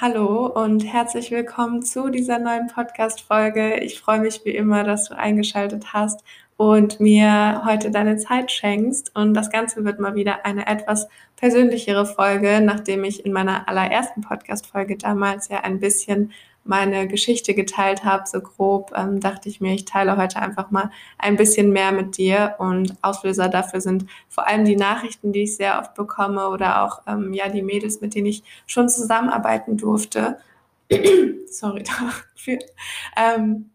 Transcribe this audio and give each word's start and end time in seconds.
Hallo 0.00 0.46
und 0.46 0.84
herzlich 0.84 1.32
willkommen 1.32 1.82
zu 1.82 2.08
dieser 2.08 2.38
neuen 2.38 2.68
Podcast-Folge. 2.68 3.80
Ich 3.80 3.98
freue 3.98 4.20
mich 4.20 4.42
wie 4.44 4.54
immer, 4.54 4.84
dass 4.84 5.08
du 5.08 5.16
eingeschaltet 5.16 5.92
hast 5.92 6.22
und 6.56 7.00
mir 7.00 7.62
heute 7.64 7.90
deine 7.90 8.16
Zeit 8.16 8.52
schenkst. 8.52 9.10
Und 9.16 9.34
das 9.34 9.50
Ganze 9.50 9.84
wird 9.84 9.98
mal 9.98 10.14
wieder 10.14 10.46
eine 10.46 10.68
etwas 10.68 11.08
persönlichere 11.34 12.06
Folge, 12.06 12.60
nachdem 12.60 13.02
ich 13.02 13.26
in 13.26 13.32
meiner 13.32 13.68
allerersten 13.68 14.20
Podcast-Folge 14.20 14.96
damals 14.98 15.48
ja 15.48 15.64
ein 15.64 15.80
bisschen 15.80 16.30
meine 16.68 17.08
Geschichte 17.08 17.54
geteilt 17.54 18.04
habe, 18.04 18.24
so 18.26 18.40
grob, 18.40 18.92
ähm, 18.94 19.20
dachte 19.20 19.48
ich 19.48 19.60
mir, 19.60 19.74
ich 19.74 19.86
teile 19.86 20.16
heute 20.16 20.40
einfach 20.40 20.70
mal 20.70 20.90
ein 21.18 21.36
bisschen 21.36 21.72
mehr 21.72 21.92
mit 21.92 22.16
dir. 22.18 22.56
Und 22.58 22.94
Auslöser 23.02 23.48
dafür 23.48 23.80
sind 23.80 24.06
vor 24.28 24.46
allem 24.46 24.64
die 24.64 24.76
Nachrichten, 24.76 25.32
die 25.32 25.44
ich 25.44 25.56
sehr 25.56 25.78
oft 25.80 25.94
bekomme 25.94 26.48
oder 26.48 26.84
auch 26.84 27.02
ähm, 27.06 27.32
ja 27.32 27.48
die 27.48 27.62
Mädels, 27.62 28.00
mit 28.00 28.14
denen 28.14 28.26
ich 28.26 28.42
schon 28.66 28.88
zusammenarbeiten 28.88 29.76
durfte. 29.78 30.38
Sorry 31.46 31.82
dafür. 32.36 32.58
Ähm, 33.16 33.70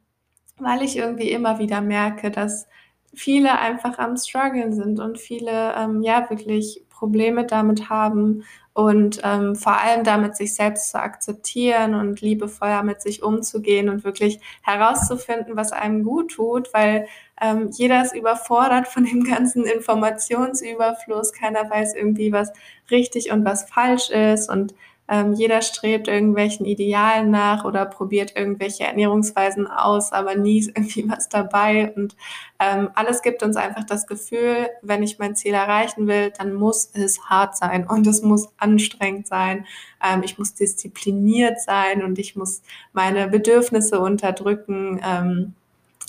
weil 0.57 0.83
ich 0.83 0.95
irgendwie 0.95 1.31
immer 1.31 1.59
wieder 1.59 1.81
merke, 1.81 2.29
dass 2.29 2.67
viele 3.13 3.57
einfach 3.59 3.97
am 3.97 4.17
struggeln 4.17 4.73
sind 4.73 4.99
und 4.99 5.19
viele 5.19 5.73
ähm, 5.75 6.01
ja 6.03 6.29
wirklich 6.29 6.83
Probleme 6.89 7.45
damit 7.45 7.89
haben 7.89 8.43
und 8.73 9.21
ähm, 9.23 9.55
vor 9.55 9.77
allem 9.77 10.03
damit 10.03 10.35
sich 10.35 10.55
selbst 10.55 10.89
zu 10.89 10.99
akzeptieren 10.99 11.93
und 11.93 12.21
liebevoller 12.21 12.81
mit 12.83 13.01
sich 13.01 13.21
umzugehen 13.21 13.87
und 13.87 14.03
wirklich 14.03 14.39
herauszufinden, 14.63 15.55
was 15.55 15.71
einem 15.71 16.03
gut 16.03 16.31
tut, 16.31 16.73
weil 16.73 17.07
ähm, 17.39 17.69
jeder 17.71 18.03
ist 18.03 18.15
überfordert 18.15 18.87
von 18.87 19.05
dem 19.05 19.23
ganzen 19.29 19.65
Informationsüberfluss, 19.65 21.33
keiner 21.33 21.69
weiß 21.69 21.93
irgendwie, 21.95 22.31
was 22.31 22.51
richtig 22.89 23.31
und 23.31 23.45
was 23.45 23.69
falsch 23.69 24.09
ist. 24.09 24.49
Und 24.49 24.73
ähm, 25.07 25.33
jeder 25.33 25.61
strebt 25.61 26.07
irgendwelchen 26.07 26.65
Idealen 26.65 27.29
nach 27.29 27.65
oder 27.65 27.85
probiert 27.85 28.35
irgendwelche 28.35 28.85
Ernährungsweisen 28.85 29.67
aus, 29.67 30.11
aber 30.11 30.35
nie 30.35 30.59
ist 30.59 30.67
irgendwie 30.75 31.09
was 31.09 31.29
dabei. 31.29 31.93
Und 31.95 32.15
ähm, 32.59 32.89
alles 32.95 33.21
gibt 33.21 33.43
uns 33.43 33.55
einfach 33.57 33.83
das 33.83 34.07
Gefühl, 34.07 34.69
wenn 34.81 35.03
ich 35.03 35.19
mein 35.19 35.35
Ziel 35.35 35.53
erreichen 35.53 36.07
will, 36.07 36.31
dann 36.37 36.53
muss 36.53 36.89
es 36.93 37.21
hart 37.25 37.57
sein 37.57 37.85
und 37.85 38.07
es 38.07 38.21
muss 38.21 38.49
anstrengend 38.57 39.27
sein. 39.27 39.65
Ähm, 40.03 40.23
ich 40.23 40.37
muss 40.37 40.53
diszipliniert 40.53 41.59
sein 41.59 42.03
und 42.03 42.17
ich 42.19 42.35
muss 42.35 42.61
meine 42.93 43.27
Bedürfnisse 43.27 43.99
unterdrücken. 43.99 45.01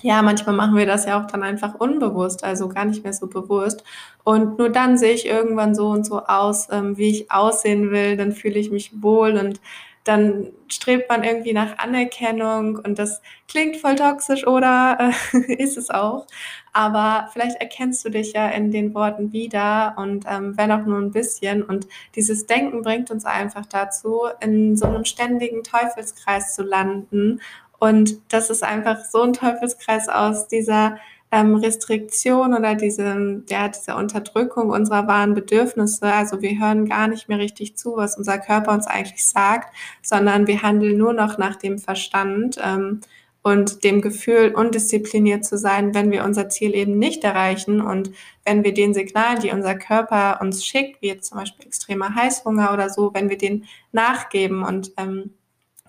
Ja, 0.06 0.20
manchmal 0.20 0.54
machen 0.54 0.76
wir 0.76 0.84
das 0.84 1.06
ja 1.06 1.18
auch 1.18 1.26
dann 1.26 1.42
einfach 1.42 1.76
unbewusst, 1.76 2.44
also 2.44 2.68
gar 2.68 2.84
nicht 2.84 3.02
mehr 3.04 3.14
so 3.14 3.26
bewusst. 3.26 3.82
Und 4.22 4.58
nur 4.58 4.68
dann 4.68 4.98
sehe 4.98 5.14
ich 5.14 5.24
irgendwann 5.24 5.74
so 5.74 5.88
und 5.88 6.04
so 6.04 6.20
aus, 6.26 6.68
ähm, 6.70 6.98
wie 6.98 7.08
ich 7.08 7.30
aussehen 7.32 7.90
will, 7.90 8.14
dann 8.18 8.32
fühle 8.32 8.58
ich 8.58 8.70
mich 8.70 9.02
wohl 9.02 9.38
und 9.38 9.62
dann 10.04 10.48
strebt 10.68 11.08
man 11.08 11.24
irgendwie 11.24 11.54
nach 11.54 11.78
Anerkennung 11.78 12.76
und 12.76 12.98
das 12.98 13.22
klingt 13.48 13.78
voll 13.78 13.94
toxisch 13.94 14.46
oder 14.46 14.98
äh, 15.32 15.52
ist 15.54 15.78
es 15.78 15.88
auch. 15.88 16.26
Aber 16.74 17.30
vielleicht 17.32 17.58
erkennst 17.62 18.04
du 18.04 18.10
dich 18.10 18.34
ja 18.34 18.48
in 18.48 18.70
den 18.70 18.92
Worten 18.94 19.32
wieder 19.32 19.94
und 19.96 20.26
ähm, 20.28 20.54
wenn 20.58 20.70
auch 20.72 20.84
nur 20.84 20.98
ein 20.98 21.12
bisschen. 21.12 21.62
Und 21.62 21.86
dieses 22.14 22.44
Denken 22.44 22.82
bringt 22.82 23.10
uns 23.10 23.24
einfach 23.24 23.64
dazu, 23.64 24.24
in 24.40 24.76
so 24.76 24.84
einem 24.86 25.06
ständigen 25.06 25.62
Teufelskreis 25.62 26.54
zu 26.54 26.62
landen 26.62 27.40
und 27.84 28.20
das 28.32 28.48
ist 28.48 28.62
einfach 28.62 29.04
so 29.04 29.22
ein 29.22 29.34
Teufelskreis 29.34 30.08
aus 30.08 30.48
dieser 30.48 30.96
ähm, 31.30 31.56
Restriktion 31.56 32.54
oder 32.54 32.74
diese, 32.76 33.42
ja, 33.50 33.68
dieser 33.68 33.96
Unterdrückung 33.96 34.70
unserer 34.70 35.06
wahren 35.06 35.34
Bedürfnisse. 35.34 36.06
Also 36.06 36.40
wir 36.40 36.58
hören 36.58 36.88
gar 36.88 37.08
nicht 37.08 37.28
mehr 37.28 37.38
richtig 37.38 37.76
zu, 37.76 37.96
was 37.96 38.16
unser 38.16 38.38
Körper 38.38 38.72
uns 38.72 38.86
eigentlich 38.86 39.26
sagt, 39.26 39.74
sondern 40.00 40.46
wir 40.46 40.62
handeln 40.62 40.96
nur 40.96 41.12
noch 41.12 41.36
nach 41.36 41.56
dem 41.56 41.78
Verstand. 41.78 42.58
Ähm, 42.62 43.00
und 43.42 43.84
dem 43.84 44.00
Gefühl, 44.00 44.54
undiszipliniert 44.54 45.44
zu 45.44 45.58
sein, 45.58 45.94
wenn 45.94 46.10
wir 46.10 46.24
unser 46.24 46.48
Ziel 46.48 46.74
eben 46.74 46.98
nicht 46.98 47.24
erreichen 47.24 47.82
und 47.82 48.10
wenn 48.46 48.64
wir 48.64 48.72
den 48.72 48.94
Signalen, 48.94 49.40
die 49.40 49.50
unser 49.50 49.74
Körper 49.74 50.38
uns 50.40 50.64
schickt, 50.64 51.02
wie 51.02 51.08
jetzt 51.08 51.28
zum 51.28 51.36
Beispiel 51.36 51.66
extremer 51.66 52.14
Heißhunger 52.14 52.72
oder 52.72 52.88
so, 52.88 53.12
wenn 53.12 53.28
wir 53.28 53.36
den 53.36 53.66
nachgeben 53.92 54.62
und 54.62 54.92
ähm, 54.96 55.34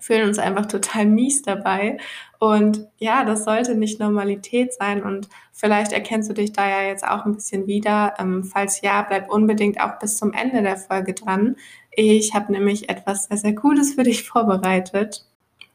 fühlen 0.06 0.28
uns 0.28 0.38
einfach 0.38 0.66
total 0.66 1.06
mies 1.06 1.42
dabei. 1.42 1.98
Und 2.38 2.86
ja, 2.98 3.24
das 3.24 3.44
sollte 3.44 3.74
nicht 3.74 3.98
Normalität 3.98 4.72
sein. 4.72 5.02
Und 5.02 5.28
vielleicht 5.52 5.92
erkennst 5.92 6.30
du 6.30 6.34
dich 6.34 6.52
da 6.52 6.68
ja 6.68 6.82
jetzt 6.88 7.06
auch 7.06 7.24
ein 7.24 7.34
bisschen 7.34 7.66
wieder. 7.66 8.14
Ähm, 8.18 8.44
falls 8.44 8.80
ja, 8.82 9.02
bleib 9.02 9.28
unbedingt 9.30 9.80
auch 9.80 9.98
bis 9.98 10.16
zum 10.16 10.32
Ende 10.32 10.62
der 10.62 10.76
Folge 10.76 11.12
dran. 11.12 11.56
Ich 11.90 12.34
habe 12.34 12.52
nämlich 12.52 12.88
etwas 12.88 13.24
sehr, 13.24 13.38
sehr 13.38 13.54
Cooles 13.56 13.94
für 13.94 14.04
dich 14.04 14.22
vorbereitet. 14.28 15.26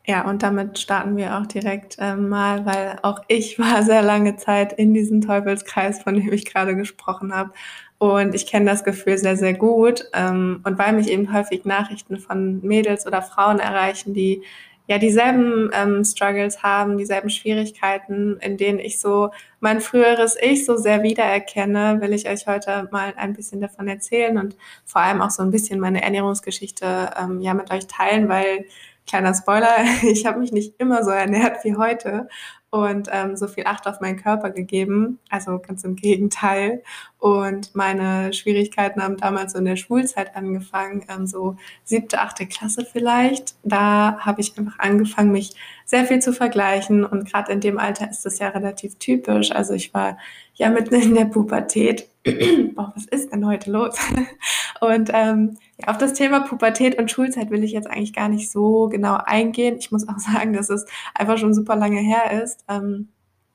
Ja, 0.08 0.28
und 0.28 0.44
damit 0.44 0.80
starten 0.80 1.18
wir 1.18 1.38
auch 1.38 1.46
direkt 1.46 1.98
äh, 2.00 2.16
mal, 2.16 2.66
weil 2.66 3.00
auch 3.04 3.20
ich 3.28 3.60
war 3.60 3.84
sehr 3.84 4.02
lange 4.02 4.38
Zeit 4.38 4.74
in 4.74 4.94
diesem 4.94 5.22
Teufelskreis, 5.22 6.02
von 6.02 6.16
dem 6.16 6.32
ich 6.32 6.46
gerade 6.46 6.76
gesprochen 6.76 7.36
habe. 7.36 7.52
Und 8.02 8.34
ich 8.34 8.48
kenne 8.48 8.66
das 8.66 8.84
Gefühl 8.84 9.20
sehr, 9.20 9.38
sehr 9.38 9.54
gut. 9.54 10.10
Ähm, 10.14 10.62
und 10.64 10.80
weil 10.80 10.94
mich 10.94 11.08
eben 11.08 11.32
häufig 11.32 11.66
Nachrichten 11.66 12.18
von 12.18 12.60
Mädels 12.64 13.06
oder 13.06 13.22
Frauen 13.22 13.60
erreichen, 13.60 14.16
die 14.16 14.42
ja 14.88 14.98
dieselben 14.98 15.70
ähm, 15.72 16.04
Struggles 16.04 16.64
haben, 16.64 16.98
dieselben 16.98 17.30
Schwierigkeiten, 17.30 18.38
in 18.40 18.58
denen 18.58 18.80
ich 18.80 19.00
so 19.00 19.30
mein 19.60 19.82
früheres 19.82 20.36
Ich 20.42 20.66
so 20.66 20.78
sehr 20.78 21.04
wiedererkenne, 21.04 22.02
will 22.02 22.14
ich 22.14 22.28
euch 22.28 22.48
heute 22.48 22.90
mal 22.92 23.14
ein 23.18 23.34
bisschen 23.34 23.62
davon 23.62 23.88
erzählen 23.88 24.40
und 24.40 24.58
vor 24.84 25.02
allem 25.02 25.22
auch 25.22 25.30
so 25.30 25.44
ein 25.44 25.52
bisschen 25.52 25.80
meine 25.80 26.02
Ernährungsgeschichte 26.02 27.12
ähm, 27.22 27.40
ja 27.40 27.54
mit 27.54 27.70
euch 27.70 27.86
teilen, 27.86 28.28
weil 28.28 28.66
kleiner 29.06 29.36
Spoiler, 29.36 29.76
ich 30.02 30.26
habe 30.26 30.40
mich 30.40 30.52
nicht 30.52 30.74
immer 30.80 31.04
so 31.04 31.12
ernährt 31.12 31.64
wie 31.66 31.76
heute 31.76 32.30
und 32.72 33.10
ähm, 33.12 33.36
so 33.36 33.48
viel 33.50 33.66
Acht 33.66 33.86
auf 33.86 34.00
meinen 34.00 34.16
Körper 34.16 34.50
gegeben. 34.50 35.20
Also 35.30 35.60
ganz 35.60 35.84
im 35.84 35.98
Gegenteil. 35.98 36.82
Und 37.20 37.76
meine 37.76 38.32
Schwierigkeiten 38.32 39.04
haben 39.04 39.18
damals 39.18 39.52
so 39.52 39.60
in 39.60 39.66
der 39.66 39.76
Schulzeit 39.76 40.36
angefangen, 40.38 41.06
ähm, 41.10 41.28
so 41.28 41.58
siebte, 41.84 42.22
achte 42.22 42.48
Klasse 42.48 42.88
vielleicht. 42.90 43.56
Da 43.64 44.18
habe 44.20 44.40
ich 44.40 44.58
einfach 44.58 44.80
angefangen, 44.80 45.34
mich 45.34 45.52
sehr 45.86 46.06
viel 46.06 46.22
zu 46.22 46.32
vergleichen. 46.32 47.04
Und 47.04 47.30
gerade 47.30 47.52
in 47.52 47.60
dem 47.60 47.78
Alter 47.78 48.10
ist 48.10 48.26
das 48.26 48.40
ja 48.40 48.48
relativ 48.48 48.96
typisch. 48.96 49.52
Also 49.52 49.74
ich 49.74 49.94
war 49.94 50.18
ja 50.56 50.70
mitten 50.70 50.96
in 50.96 51.14
der 51.14 51.26
Pubertät. 51.26 52.08
Boah, 52.76 52.94
was 52.96 53.06
ist 53.06 53.32
denn 53.32 53.48
heute 53.48 53.72
los? 53.72 53.96
und 54.82 55.10
ähm, 55.14 55.58
ja, 55.78 55.88
auf 55.88 55.98
das 55.98 56.14
Thema 56.14 56.42
Pubertät 56.42 56.98
und 57.00 57.10
Schulzeit 57.10 57.50
will 57.50 57.64
ich 57.64 57.72
jetzt 57.72 57.90
eigentlich 57.90 58.14
gar 58.14 58.30
nicht 58.30 58.52
so 58.52 58.90
genau 58.90 59.18
eingehen. 59.26 59.78
Ich 59.80 59.92
muss 59.92 60.08
auch 60.08 60.20
sagen, 60.34 60.54
dass 60.54 60.70
es 60.70 60.86
einfach 61.16 61.38
schon 61.38 61.54
super 61.54 61.76
lange 61.76 62.00
her 62.00 62.44
ist. 62.44 62.64
Ähm, 62.68 63.10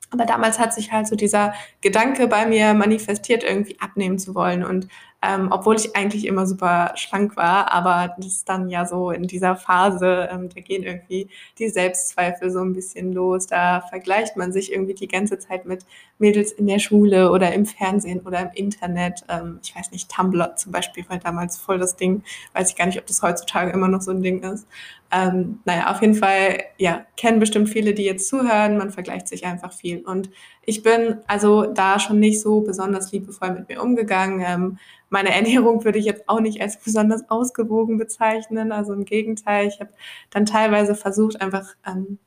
aber 0.09 0.25
damals 0.25 0.57
hat 0.57 0.73
sich 0.73 0.91
halt 0.91 1.07
so 1.07 1.15
dieser 1.15 1.53
Gedanke 1.81 2.27
bei 2.27 2.45
mir 2.45 2.73
manifestiert, 2.73 3.43
irgendwie 3.43 3.77
abnehmen 3.79 4.17
zu 4.17 4.35
wollen. 4.35 4.63
Und 4.63 4.87
ähm, 5.21 5.49
obwohl 5.51 5.75
ich 5.75 5.95
eigentlich 5.95 6.25
immer 6.25 6.45
super 6.45 6.93
schlank 6.95 7.35
war, 7.35 7.73
aber 7.73 8.15
das 8.17 8.27
ist 8.27 8.49
dann 8.49 8.69
ja 8.69 8.85
so 8.85 9.11
in 9.11 9.23
dieser 9.23 9.55
Phase, 9.57 10.29
ähm, 10.31 10.47
da 10.53 10.61
gehen 10.61 10.83
irgendwie 10.83 11.29
die 11.57 11.69
Selbstzweifel 11.69 12.51
so 12.51 12.59
ein 12.59 12.73
bisschen 12.73 13.11
los. 13.11 13.47
Da 13.47 13.81
vergleicht 13.81 14.37
man 14.37 14.53
sich 14.53 14.71
irgendwie 14.71 14.93
die 14.93 15.07
ganze 15.09 15.39
Zeit 15.39 15.65
mit 15.65 15.85
Mädels 16.19 16.51
in 16.51 16.67
der 16.67 16.79
Schule 16.79 17.31
oder 17.31 17.53
im 17.53 17.65
Fernsehen 17.65 18.21
oder 18.21 18.41
im 18.41 18.49
Internet. 18.53 19.23
Ähm, 19.29 19.59
ich 19.63 19.75
weiß 19.75 19.91
nicht, 19.91 20.11
Tumblr 20.11 20.55
zum 20.55 20.71
Beispiel 20.71 21.05
war 21.09 21.17
damals 21.17 21.57
voll 21.57 21.77
das 21.77 21.95
Ding. 21.95 22.23
Weiß 22.53 22.71
ich 22.71 22.75
gar 22.75 22.85
nicht, 22.87 22.99
ob 22.99 23.05
das 23.05 23.21
heutzutage 23.21 23.71
immer 23.71 23.87
noch 23.87 24.01
so 24.01 24.11
ein 24.11 24.21
Ding 24.21 24.41
ist. 24.43 24.67
Ähm, 25.11 25.59
naja, 25.65 25.91
auf 25.91 26.01
jeden 26.01 26.15
Fall, 26.15 26.59
ja, 26.77 27.05
kennen 27.15 27.39
bestimmt 27.39 27.69
viele, 27.69 27.93
die 27.93 28.03
jetzt 28.03 28.27
zuhören. 28.27 28.77
Man 28.77 28.91
vergleicht 28.91 29.27
sich 29.27 29.45
einfach 29.45 29.73
viel. 29.73 29.99
Und 30.05 30.29
ich 30.63 30.83
bin 30.83 31.19
also 31.27 31.65
da 31.65 31.99
schon 31.99 32.19
nicht 32.19 32.41
so 32.41 32.61
besonders 32.61 33.11
liebevoll 33.11 33.51
mit 33.51 33.69
mir 33.69 33.81
umgegangen. 33.81 34.43
Ähm, 34.45 34.79
meine 35.09 35.33
Ernährung 35.33 35.85
würde 35.85 35.99
ich 35.99 36.05
jetzt 36.05 36.27
auch 36.27 36.41
nicht 36.41 36.61
als 36.61 36.81
besonders 36.81 37.29
ausgewogen 37.29 37.97
bezeichnen. 37.97 38.71
Also 38.71 38.93
im 38.93 39.05
Gegenteil, 39.05 39.67
ich 39.67 39.79
habe 39.79 39.91
dann 40.31 40.45
teilweise 40.45 40.95
versucht, 40.95 41.41
einfach 41.41 41.75
ähm, 41.85 42.19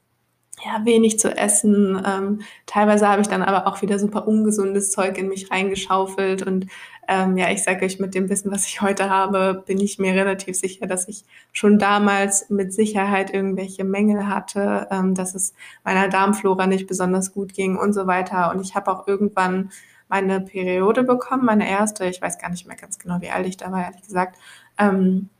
ja, 0.64 0.84
wenig 0.84 1.18
zu 1.18 1.36
essen. 1.36 2.00
Ähm, 2.06 2.42
teilweise 2.66 3.08
habe 3.08 3.22
ich 3.22 3.28
dann 3.28 3.42
aber 3.42 3.66
auch 3.66 3.82
wieder 3.82 3.98
super 3.98 4.26
ungesundes 4.28 4.90
Zeug 4.90 5.16
in 5.18 5.28
mich 5.28 5.50
reingeschaufelt. 5.50 6.46
Und 6.46 6.66
ähm, 7.08 7.36
ja, 7.36 7.50
ich 7.50 7.62
sage 7.62 7.84
euch, 7.84 7.98
mit 7.98 8.14
dem 8.14 8.28
Wissen, 8.28 8.50
was 8.52 8.66
ich 8.66 8.80
heute 8.82 9.10
habe, 9.10 9.62
bin 9.66 9.80
ich 9.80 9.98
mir 9.98 10.12
relativ 10.14 10.56
sicher, 10.56 10.86
dass 10.86 11.08
ich 11.08 11.24
schon 11.52 11.78
damals 11.78 12.50
mit 12.50 12.72
Sicherheit 12.72 13.32
irgendwelche 13.32 13.84
Mängel 13.84 14.28
hatte, 14.28 14.88
ähm, 14.90 15.14
dass 15.14 15.34
es 15.34 15.54
meiner 15.84 16.08
Darmflora 16.08 16.66
nicht 16.66 16.86
besonders 16.86 17.32
gut 17.32 17.54
ging 17.54 17.76
und 17.76 17.92
so 17.92 18.06
weiter. 18.06 18.50
Und 18.50 18.60
ich 18.60 18.74
habe 18.74 18.90
auch 18.90 19.06
irgendwann 19.06 19.70
meine 20.08 20.40
Periode 20.40 21.04
bekommen, 21.04 21.44
meine 21.44 21.68
erste. 21.68 22.04
Ich 22.06 22.20
weiß 22.20 22.38
gar 22.38 22.50
nicht 22.50 22.66
mehr 22.66 22.76
ganz 22.76 22.98
genau, 22.98 23.20
wie 23.20 23.30
alt 23.30 23.46
ich 23.46 23.56
da 23.56 23.72
war, 23.72 23.84
ehrlich 23.84 24.02
gesagt. 24.02 24.36
Ähm, 24.78 25.30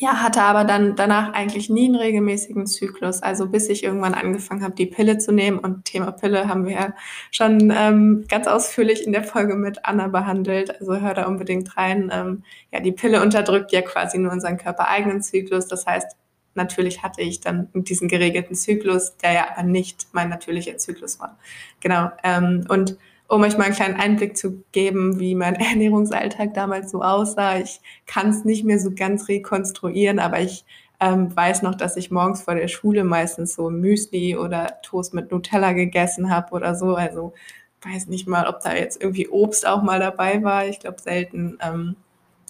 ja, 0.00 0.22
hatte 0.22 0.42
aber 0.42 0.62
dann 0.64 0.94
danach 0.94 1.32
eigentlich 1.32 1.68
nie 1.68 1.86
einen 1.86 1.96
regelmäßigen 1.96 2.66
Zyklus. 2.66 3.20
Also 3.20 3.48
bis 3.48 3.68
ich 3.68 3.82
irgendwann 3.82 4.14
angefangen 4.14 4.62
habe, 4.62 4.74
die 4.74 4.86
Pille 4.86 5.18
zu 5.18 5.32
nehmen. 5.32 5.58
Und 5.58 5.86
Thema 5.86 6.12
Pille 6.12 6.48
haben 6.48 6.66
wir 6.66 6.72
ja 6.72 6.94
schon 7.32 7.72
ähm, 7.76 8.24
ganz 8.28 8.46
ausführlich 8.46 9.04
in 9.04 9.12
der 9.12 9.24
Folge 9.24 9.56
mit 9.56 9.84
Anna 9.84 10.06
behandelt. 10.06 10.80
Also 10.80 11.00
hör 11.00 11.14
da 11.14 11.26
unbedingt 11.26 11.76
rein. 11.76 12.10
Ähm, 12.12 12.44
ja, 12.72 12.78
die 12.78 12.92
Pille 12.92 13.20
unterdrückt 13.20 13.72
ja 13.72 13.82
quasi 13.82 14.18
nur 14.18 14.30
unseren 14.30 14.56
körpereigenen 14.56 15.20
Zyklus. 15.20 15.66
Das 15.66 15.84
heißt, 15.84 16.16
natürlich 16.54 17.02
hatte 17.02 17.22
ich 17.22 17.40
dann 17.40 17.68
diesen 17.74 18.06
geregelten 18.06 18.54
Zyklus, 18.54 19.16
der 19.16 19.32
ja 19.32 19.46
aber 19.50 19.64
nicht 19.64 20.06
mein 20.12 20.28
natürlicher 20.28 20.76
Zyklus 20.76 21.18
war. 21.18 21.38
Genau. 21.80 22.10
Ähm, 22.22 22.66
und 22.68 22.96
um 23.28 23.42
euch 23.42 23.56
mal 23.58 23.64
einen 23.64 23.74
kleinen 23.74 24.00
Einblick 24.00 24.36
zu 24.36 24.64
geben, 24.72 25.20
wie 25.20 25.34
mein 25.34 25.54
Ernährungsalltag 25.56 26.54
damals 26.54 26.90
so 26.90 27.02
aussah. 27.02 27.58
Ich 27.58 27.80
kann 28.06 28.30
es 28.30 28.44
nicht 28.44 28.64
mehr 28.64 28.80
so 28.80 28.90
ganz 28.94 29.28
rekonstruieren, 29.28 30.18
aber 30.18 30.40
ich 30.40 30.64
ähm, 31.00 31.34
weiß 31.34 31.62
noch, 31.62 31.74
dass 31.76 31.96
ich 31.96 32.10
morgens 32.10 32.42
vor 32.42 32.54
der 32.54 32.68
Schule 32.68 33.04
meistens 33.04 33.54
so 33.54 33.70
Müsli 33.70 34.36
oder 34.36 34.80
Toast 34.82 35.14
mit 35.14 35.30
Nutella 35.30 35.72
gegessen 35.72 36.30
habe 36.30 36.52
oder 36.52 36.74
so. 36.74 36.96
Also 36.96 37.34
weiß 37.82 38.08
nicht 38.08 38.26
mal, 38.26 38.46
ob 38.48 38.60
da 38.60 38.74
jetzt 38.74 39.00
irgendwie 39.00 39.28
Obst 39.28 39.66
auch 39.66 39.82
mal 39.82 40.00
dabei 40.00 40.42
war. 40.42 40.66
Ich 40.66 40.80
glaube 40.80 41.00
selten. 41.00 41.58
Ähm, 41.62 41.96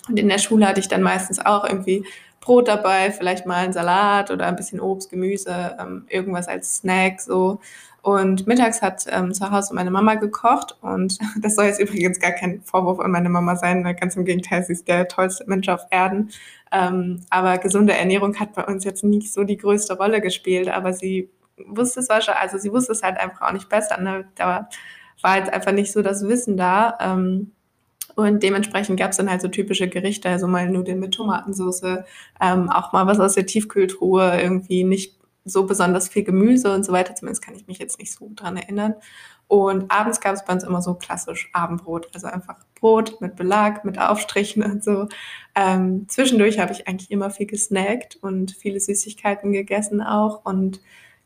und 0.08 0.18
in 0.18 0.28
der 0.28 0.38
Schule 0.38 0.66
hatte 0.66 0.80
ich 0.80 0.88
dann 0.88 1.02
meistens 1.02 1.38
auch 1.44 1.64
irgendwie 1.64 2.04
Brot 2.40 2.68
dabei, 2.68 3.10
vielleicht 3.10 3.44
mal 3.44 3.56
ein 3.56 3.74
Salat 3.74 4.30
oder 4.30 4.46
ein 4.46 4.56
bisschen 4.56 4.80
Obst, 4.80 5.10
Gemüse, 5.10 5.76
ähm, 5.78 6.06
irgendwas 6.08 6.48
als 6.48 6.76
Snack 6.76 7.20
so. 7.20 7.60
Und 8.02 8.46
mittags 8.46 8.80
hat 8.80 9.04
ähm, 9.10 9.34
zu 9.34 9.50
Hause 9.50 9.74
meine 9.74 9.90
Mama 9.90 10.14
gekocht 10.14 10.76
und 10.80 11.18
das 11.40 11.56
soll 11.56 11.66
jetzt 11.66 11.80
übrigens 11.80 12.20
gar 12.20 12.32
kein 12.32 12.62
Vorwurf 12.62 13.00
an 13.00 13.10
meine 13.10 13.28
Mama 13.28 13.56
sein, 13.56 13.82
ganz 13.98 14.16
im 14.16 14.24
Gegenteil, 14.24 14.64
sie 14.64 14.72
ist 14.72 14.88
der 14.88 15.08
tollste 15.08 15.44
Mensch 15.46 15.68
auf 15.68 15.82
Erden. 15.90 16.30
Ähm, 16.70 17.20
aber 17.30 17.58
gesunde 17.58 17.94
Ernährung 17.94 18.38
hat 18.38 18.54
bei 18.54 18.64
uns 18.64 18.84
jetzt 18.84 19.04
nicht 19.04 19.32
so 19.32 19.44
die 19.44 19.56
größte 19.56 19.96
Rolle 19.96 20.20
gespielt, 20.20 20.68
aber 20.68 20.92
sie 20.92 21.30
wusste 21.66 22.00
es 22.00 22.08
wahrscheinlich, 22.08 22.42
also 22.42 22.58
sie 22.58 22.72
wusste 22.72 22.92
es 22.92 23.02
halt 23.02 23.18
einfach 23.18 23.42
auch 23.42 23.52
nicht 23.52 23.68
besser. 23.68 24.00
Ne? 24.00 24.26
Da 24.36 24.68
war 25.22 25.38
jetzt 25.38 25.52
einfach 25.52 25.72
nicht 25.72 25.92
so 25.92 26.02
das 26.02 26.26
Wissen 26.26 26.56
da. 26.56 26.96
Ähm, 27.00 27.52
und 28.14 28.42
dementsprechend 28.42 28.98
gab 28.98 29.12
es 29.12 29.16
dann 29.16 29.30
halt 29.30 29.40
so 29.40 29.48
typische 29.48 29.88
Gerichte, 29.88 30.28
also 30.28 30.48
mal 30.48 30.68
Nudeln 30.68 30.98
mit 30.98 31.14
Tomatensauce, 31.14 32.02
ähm, 32.40 32.68
auch 32.68 32.92
mal 32.92 33.06
was 33.06 33.20
aus 33.20 33.34
der 33.34 33.46
Tiefkühltruhe, 33.46 34.40
irgendwie 34.40 34.82
nicht 34.82 35.17
so 35.48 35.66
besonders 35.66 36.08
viel 36.08 36.24
Gemüse 36.24 36.74
und 36.74 36.84
so 36.84 36.92
weiter. 36.92 37.14
Zumindest 37.14 37.42
kann 37.42 37.54
ich 37.54 37.66
mich 37.66 37.78
jetzt 37.78 37.98
nicht 37.98 38.12
so 38.12 38.30
dran 38.34 38.56
erinnern. 38.56 38.94
Und 39.48 39.90
abends 39.90 40.20
gab 40.20 40.34
es 40.34 40.44
bei 40.44 40.52
uns 40.52 40.62
immer 40.62 40.82
so 40.82 40.94
klassisch 40.94 41.48
Abendbrot, 41.54 42.10
also 42.14 42.26
einfach 42.26 42.56
Brot 42.78 43.20
mit 43.20 43.34
Belag, 43.34 43.84
mit 43.84 43.98
Aufstrichen 43.98 44.62
und 44.62 44.84
so. 44.84 45.08
Ähm, 45.54 46.06
zwischendurch 46.08 46.58
habe 46.58 46.72
ich 46.72 46.86
eigentlich 46.86 47.10
immer 47.10 47.30
viel 47.30 47.46
gesnackt 47.46 48.16
und 48.20 48.52
viele 48.52 48.78
Süßigkeiten 48.78 49.52
gegessen 49.52 50.02
auch 50.02 50.44
und 50.44 50.80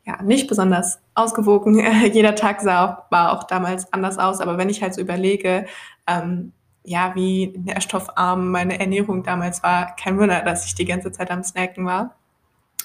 ja, 0.05 0.21
nicht 0.21 0.47
besonders 0.47 0.99
ausgewogen. 1.15 1.79
Jeder 2.13 2.35
Tag 2.35 2.61
sah 2.61 2.85
auch, 2.85 3.11
war 3.11 3.33
auch 3.33 3.43
damals 3.43 3.91
anders 3.91 4.17
aus, 4.17 4.39
aber 4.39 4.57
wenn 4.57 4.69
ich 4.69 4.81
halt 4.81 4.93
so 4.93 5.01
überlege, 5.01 5.65
ähm, 6.07 6.53
ja, 6.85 7.13
wie 7.15 7.53
nährstoffarm 7.57 8.51
meine 8.51 8.79
Ernährung 8.79 9.23
damals 9.23 9.63
war, 9.63 9.95
kein 9.95 10.17
Wunder, 10.17 10.41
dass 10.41 10.65
ich 10.65 10.75
die 10.75 10.85
ganze 10.85 11.11
Zeit 11.11 11.31
am 11.31 11.43
Snacken 11.43 11.85
war. 11.85 12.15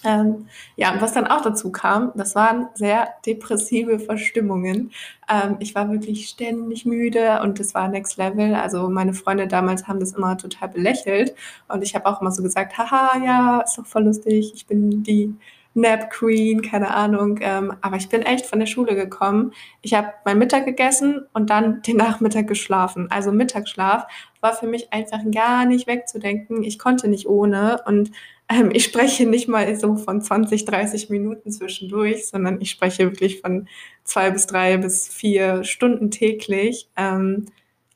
Ähm, 0.05 0.47
ja, 0.77 0.93
und 0.93 1.01
was 1.01 1.13
dann 1.13 1.27
auch 1.27 1.43
dazu 1.43 1.73
kam, 1.73 2.13
das 2.15 2.35
waren 2.35 2.69
sehr 2.75 3.09
depressive 3.27 3.99
Verstimmungen. 3.99 4.93
Ähm, 5.29 5.57
ich 5.61 5.75
war 5.75 5.91
wirklich 5.91 6.29
ständig 6.29 6.87
müde 6.87 7.41
und 7.43 7.59
das 7.59 7.75
war 7.75 7.89
Next 7.89 8.17
Level. 8.17 8.55
Also 8.55 8.89
meine 8.89 9.15
Freunde 9.15 9.49
damals 9.49 9.89
haben 9.89 10.01
das 10.01 10.13
immer 10.13 10.37
total 10.39 10.69
belächelt 10.69 11.35
und 11.69 11.83
ich 11.83 11.95
habe 11.95 12.07
auch 12.07 12.21
immer 12.21 12.33
so 12.33 12.43
gesagt, 12.43 12.79
haha, 12.79 13.19
ja, 13.25 13.61
ist 13.61 13.79
doch 13.79 13.87
voll 13.87 14.05
lustig, 14.05 14.53
ich 14.55 14.67
bin 14.67 15.03
die 15.03 15.35
Nap 15.75 16.11
Queen, 16.11 16.63
keine 16.63 16.95
Ahnung. 16.95 17.39
Ähm, 17.41 17.73
aber 17.81 17.97
ich 17.97 18.09
bin 18.09 18.23
echt 18.23 18.47
von 18.47 18.59
der 18.59 18.67
Schule 18.67 18.95
gekommen. 18.95 19.53
Ich 19.83 19.95
habe 19.95 20.09
mein 20.25 20.39
Mittag 20.39 20.65
gegessen 20.65 21.27
und 21.33 21.51
dann 21.51 21.83
den 21.83 21.97
Nachmittag 21.97 22.47
geschlafen. 22.47 23.09
Also 23.11 23.33
Mittagsschlaf 23.33 24.07
war 24.41 24.55
für 24.55 24.67
mich 24.67 24.93
einfach 24.93 25.21
gar 25.33 25.67
nicht 25.67 25.87
wegzudenken. 25.87 26.63
Ich 26.63 26.79
konnte 26.79 27.09
nicht 27.09 27.29
ohne 27.29 27.83
und 27.87 28.11
ähm, 28.49 28.71
ich 28.73 28.85
spreche 28.85 29.27
nicht 29.27 29.49
mal 29.49 29.75
so 29.77 29.97
von 29.97 30.23
20, 30.23 30.65
30 30.65 31.11
Minuten 31.11 31.51
zwischendurch, 31.51 32.29
sondern 32.29 32.61
ich 32.61 32.71
spreche 32.71 33.05
wirklich 33.05 33.41
von 33.41 33.69
zwei 34.05 34.31
bis 34.31 34.47
drei 34.47 34.77
bis 34.79 35.09
vier 35.09 35.65
Stunden 35.65 36.11
täglich. 36.11 36.89
Ähm, 36.97 37.47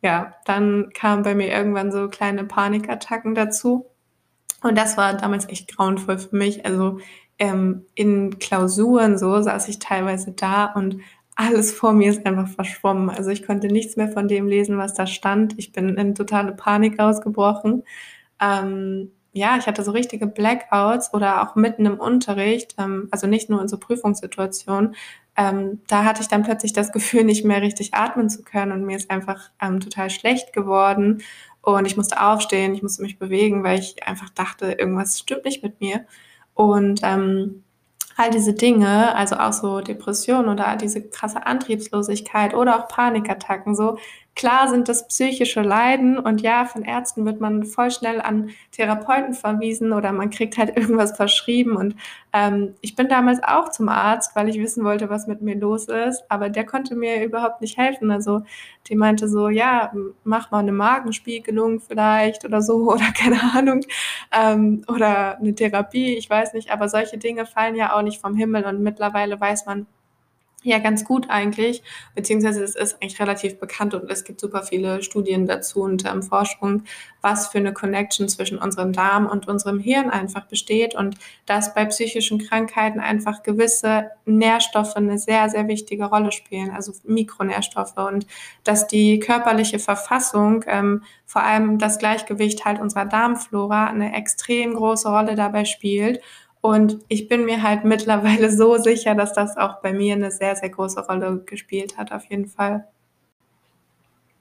ja, 0.02 0.34
dann 0.44 0.90
kamen 0.92 1.22
bei 1.22 1.34
mir 1.34 1.48
irgendwann 1.48 1.92
so 1.92 2.08
kleine 2.08 2.44
Panikattacken 2.44 3.34
dazu. 3.34 3.86
Und 4.62 4.76
das 4.76 4.96
war 4.96 5.16
damals 5.16 5.48
echt 5.48 5.76
grauenvoll 5.76 6.18
für 6.18 6.36
mich. 6.36 6.64
Also 6.66 6.98
ähm, 7.38 7.86
in 7.94 8.38
Klausuren 8.38 9.18
so 9.18 9.40
saß 9.40 9.68
ich 9.68 9.78
teilweise 9.78 10.32
da 10.32 10.66
und 10.66 10.98
alles 11.34 11.72
vor 11.72 11.92
mir 11.92 12.10
ist 12.10 12.26
einfach 12.26 12.48
verschwommen. 12.48 13.08
Also 13.10 13.30
ich 13.30 13.46
konnte 13.46 13.68
nichts 13.68 13.96
mehr 13.96 14.08
von 14.08 14.28
dem 14.28 14.46
lesen, 14.46 14.76
was 14.76 14.94
da 14.94 15.06
stand. 15.06 15.58
Ich 15.58 15.72
bin 15.72 15.96
in 15.96 16.14
totale 16.14 16.52
Panik 16.52 17.00
ausgebrochen. 17.00 17.84
Ähm, 18.40 19.12
ja, 19.32 19.56
ich 19.58 19.66
hatte 19.66 19.82
so 19.82 19.92
richtige 19.92 20.26
Blackouts 20.26 21.14
oder 21.14 21.42
auch 21.42 21.56
mitten 21.56 21.86
im 21.86 21.98
Unterricht, 21.98 22.74
ähm, 22.78 23.08
also 23.10 23.26
nicht 23.26 23.50
nur 23.50 23.60
in 23.62 23.68
so 23.68 23.78
Prüfungssituationen. 23.78 24.94
Ähm, 25.36 25.80
da 25.88 26.04
hatte 26.04 26.20
ich 26.20 26.28
dann 26.28 26.42
plötzlich 26.42 26.74
das 26.74 26.92
Gefühl, 26.92 27.24
nicht 27.24 27.44
mehr 27.44 27.62
richtig 27.62 27.94
atmen 27.94 28.28
zu 28.28 28.42
können 28.44 28.72
und 28.72 28.84
mir 28.84 28.96
ist 28.96 29.10
einfach 29.10 29.50
ähm, 29.60 29.80
total 29.80 30.10
schlecht 30.10 30.52
geworden 30.52 31.22
und 31.62 31.86
ich 31.86 31.96
musste 31.96 32.20
aufstehen, 32.20 32.74
ich 32.74 32.82
musste 32.82 33.02
mich 33.02 33.18
bewegen, 33.18 33.62
weil 33.64 33.78
ich 33.78 34.02
einfach 34.06 34.30
dachte, 34.30 34.72
irgendwas 34.72 35.18
stimmt 35.18 35.44
nicht 35.44 35.62
mit 35.62 35.80
mir. 35.80 36.04
Und 36.54 37.00
ähm, 37.04 37.64
all 38.16 38.30
diese 38.30 38.52
Dinge, 38.52 39.14
also 39.14 39.36
auch 39.36 39.52
so 39.52 39.80
Depressionen 39.80 40.48
oder 40.48 40.76
diese 40.76 41.02
krasse 41.08 41.46
Antriebslosigkeit 41.46 42.54
oder 42.54 42.78
auch 42.78 42.88
Panikattacken, 42.88 43.74
so 43.76 43.96
Klar 44.34 44.68
sind 44.68 44.88
das 44.88 45.06
psychische 45.08 45.60
Leiden 45.60 46.18
und 46.18 46.40
ja, 46.40 46.64
von 46.64 46.84
Ärzten 46.84 47.26
wird 47.26 47.40
man 47.40 47.64
voll 47.64 47.90
schnell 47.90 48.20
an 48.20 48.50
Therapeuten 48.70 49.34
verwiesen 49.34 49.92
oder 49.92 50.10
man 50.12 50.30
kriegt 50.30 50.56
halt 50.56 50.74
irgendwas 50.76 51.16
verschrieben. 51.16 51.76
Und 51.76 51.96
ähm, 52.32 52.74
ich 52.80 52.96
bin 52.96 53.08
damals 53.08 53.42
auch 53.42 53.68
zum 53.70 53.90
Arzt, 53.90 54.34
weil 54.34 54.48
ich 54.48 54.58
wissen 54.58 54.84
wollte, 54.84 55.10
was 55.10 55.26
mit 55.26 55.42
mir 55.42 55.56
los 55.56 55.86
ist, 55.88 56.24
aber 56.30 56.48
der 56.48 56.64
konnte 56.64 56.94
mir 56.94 57.22
überhaupt 57.22 57.60
nicht 57.60 57.76
helfen. 57.76 58.10
Also 58.10 58.42
die 58.88 58.96
meinte 58.96 59.28
so, 59.28 59.50
ja, 59.50 59.92
mach 60.24 60.50
mal 60.50 60.60
eine 60.60 60.72
Magenspiegelung 60.72 61.80
vielleicht 61.80 62.44
oder 62.46 62.62
so 62.62 62.90
oder 62.92 63.12
keine 63.12 63.40
Ahnung 63.54 63.82
ähm, 64.32 64.84
oder 64.88 65.38
eine 65.38 65.54
Therapie, 65.54 66.16
ich 66.16 66.28
weiß 66.30 66.54
nicht, 66.54 66.70
aber 66.70 66.88
solche 66.88 67.18
Dinge 67.18 67.44
fallen 67.46 67.74
ja 67.74 67.94
auch 67.94 68.02
nicht 68.02 68.20
vom 68.20 68.34
Himmel 68.34 68.64
und 68.64 68.80
mittlerweile 68.82 69.38
weiß 69.40 69.66
man, 69.66 69.86
ja, 70.62 70.78
ganz 70.78 71.04
gut 71.04 71.28
eigentlich, 71.28 71.82
beziehungsweise 72.14 72.62
es 72.62 72.76
ist 72.76 72.94
eigentlich 73.02 73.20
relativ 73.20 73.58
bekannt 73.58 73.94
und 73.94 74.10
es 74.10 74.24
gibt 74.24 74.40
super 74.40 74.62
viele 74.62 75.02
Studien 75.02 75.46
dazu 75.46 75.82
und 75.82 76.04
ähm, 76.06 76.22
Forschung, 76.22 76.84
was 77.20 77.48
für 77.48 77.58
eine 77.58 77.72
Connection 77.72 78.28
zwischen 78.28 78.58
unserem 78.58 78.92
Darm 78.92 79.26
und 79.26 79.48
unserem 79.48 79.78
Hirn 79.78 80.10
einfach 80.10 80.46
besteht 80.46 80.94
und 80.94 81.16
dass 81.46 81.74
bei 81.74 81.84
psychischen 81.86 82.38
Krankheiten 82.38 83.00
einfach 83.00 83.42
gewisse 83.42 84.10
Nährstoffe 84.24 84.96
eine 84.96 85.18
sehr, 85.18 85.48
sehr 85.48 85.68
wichtige 85.68 86.04
Rolle 86.04 86.32
spielen, 86.32 86.70
also 86.70 86.92
Mikronährstoffe 87.04 87.96
und 87.96 88.26
dass 88.64 88.86
die 88.86 89.18
körperliche 89.18 89.78
Verfassung, 89.78 90.64
ähm, 90.66 91.02
vor 91.26 91.42
allem 91.42 91.78
das 91.78 91.98
Gleichgewicht 91.98 92.64
halt 92.64 92.80
unserer 92.80 93.06
Darmflora 93.06 93.86
eine 93.86 94.14
extrem 94.14 94.74
große 94.74 95.08
Rolle 95.08 95.34
dabei 95.34 95.64
spielt 95.64 96.20
und 96.62 96.98
ich 97.08 97.28
bin 97.28 97.44
mir 97.44 97.62
halt 97.62 97.84
mittlerweile 97.84 98.50
so 98.50 98.78
sicher, 98.78 99.14
dass 99.14 99.34
das 99.34 99.56
auch 99.58 99.82
bei 99.82 99.92
mir 99.92 100.14
eine 100.14 100.30
sehr, 100.30 100.56
sehr 100.56 100.70
große 100.70 101.04
Rolle 101.06 101.42
gespielt 101.44 101.98
hat, 101.98 102.12
auf 102.12 102.24
jeden 102.26 102.46
Fall. 102.46 102.86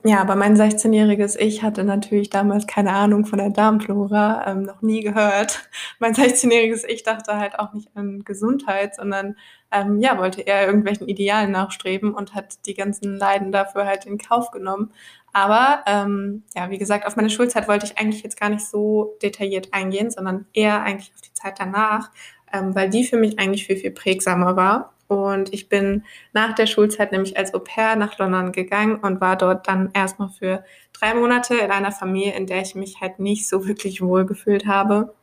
Ja, 0.04 0.20
aber 0.22 0.36
mein 0.36 0.56
16-jähriges 0.56 1.38
Ich 1.38 1.62
hatte 1.62 1.84
natürlich 1.84 2.32
damals 2.32 2.66
keine 2.66 2.92
Ahnung 2.94 3.26
von 3.26 3.38
der 3.38 3.52
Darmflora, 3.52 4.46
ähm, 4.48 4.64
noch 4.64 4.82
nie 4.82 5.02
gehört. 5.02 5.70
Mein 6.00 6.16
16-jähriges 6.16 6.86
Ich 6.88 7.04
dachte 7.04 7.38
halt 7.38 7.60
auch 7.60 7.74
nicht 7.74 7.90
an 7.96 8.24
Gesundheit, 8.24 8.96
sondern 8.96 9.36
ähm, 9.72 10.00
ja, 10.00 10.18
wollte 10.18 10.42
eher 10.42 10.66
irgendwelchen 10.66 11.08
Idealen 11.08 11.52
nachstreben 11.52 12.16
und 12.16 12.34
hat 12.34 12.66
die 12.66 12.74
ganzen 12.74 13.16
Leiden 13.18 13.52
dafür 13.52 13.86
halt 13.86 14.08
in 14.08 14.18
Kauf 14.18 14.50
genommen. 14.50 14.92
Aber 15.34 15.84
ähm, 15.88 16.44
ja, 16.56 16.70
wie 16.70 16.78
gesagt, 16.78 17.06
auf 17.06 17.16
meine 17.16 17.30
Schulzeit 17.30 17.68
wollte 17.68 17.86
ich 17.86 17.98
eigentlich 17.98 18.24
jetzt 18.24 18.40
gar 18.40 18.50
nicht 18.50 18.66
so 18.66 19.18
detailliert 19.22 19.74
eingehen, 19.74 20.12
sondern 20.12 20.46
eher 20.54 20.84
eigentlich 20.84 21.12
auf 21.14 21.22
die 21.22 21.34
Zeit 21.34 21.60
danach, 21.60 22.12
ähm, 22.52 22.76
weil 22.76 22.90
die 22.90 23.06
für 23.06 23.18
mich 23.18 23.40
eigentlich 23.40 23.66
viel, 23.66 23.78
viel 23.78 23.92
prägsamer 23.92 24.56
war. 24.56 24.94
Und 25.08 25.54
ich 25.54 25.68
bin 25.68 26.06
nach 26.32 26.54
der 26.54 26.68
Schulzeit 26.68 27.12
nämlich 27.12 27.38
als 27.38 27.54
Au 27.54 27.60
pair 27.60 27.98
nach 27.98 28.18
London 28.18 28.52
gegangen 28.54 28.96
und 28.96 29.20
war 29.20 29.36
dort 29.36 29.68
dann 29.68 29.90
erstmal 29.94 30.30
für 30.30 30.64
drei 30.94 31.14
Monate 31.14 31.56
in 31.56 31.72
einer 31.72 31.92
Familie, 31.92 32.34
in 32.34 32.48
der 32.48 32.62
ich 32.62 32.76
mich 32.76 33.02
halt 33.02 33.20
nicht 33.20 33.48
so 33.48 33.68
wirklich 33.68 34.02
wohl 34.02 34.26
gefühlt 34.26 34.66
habe. 34.68 35.14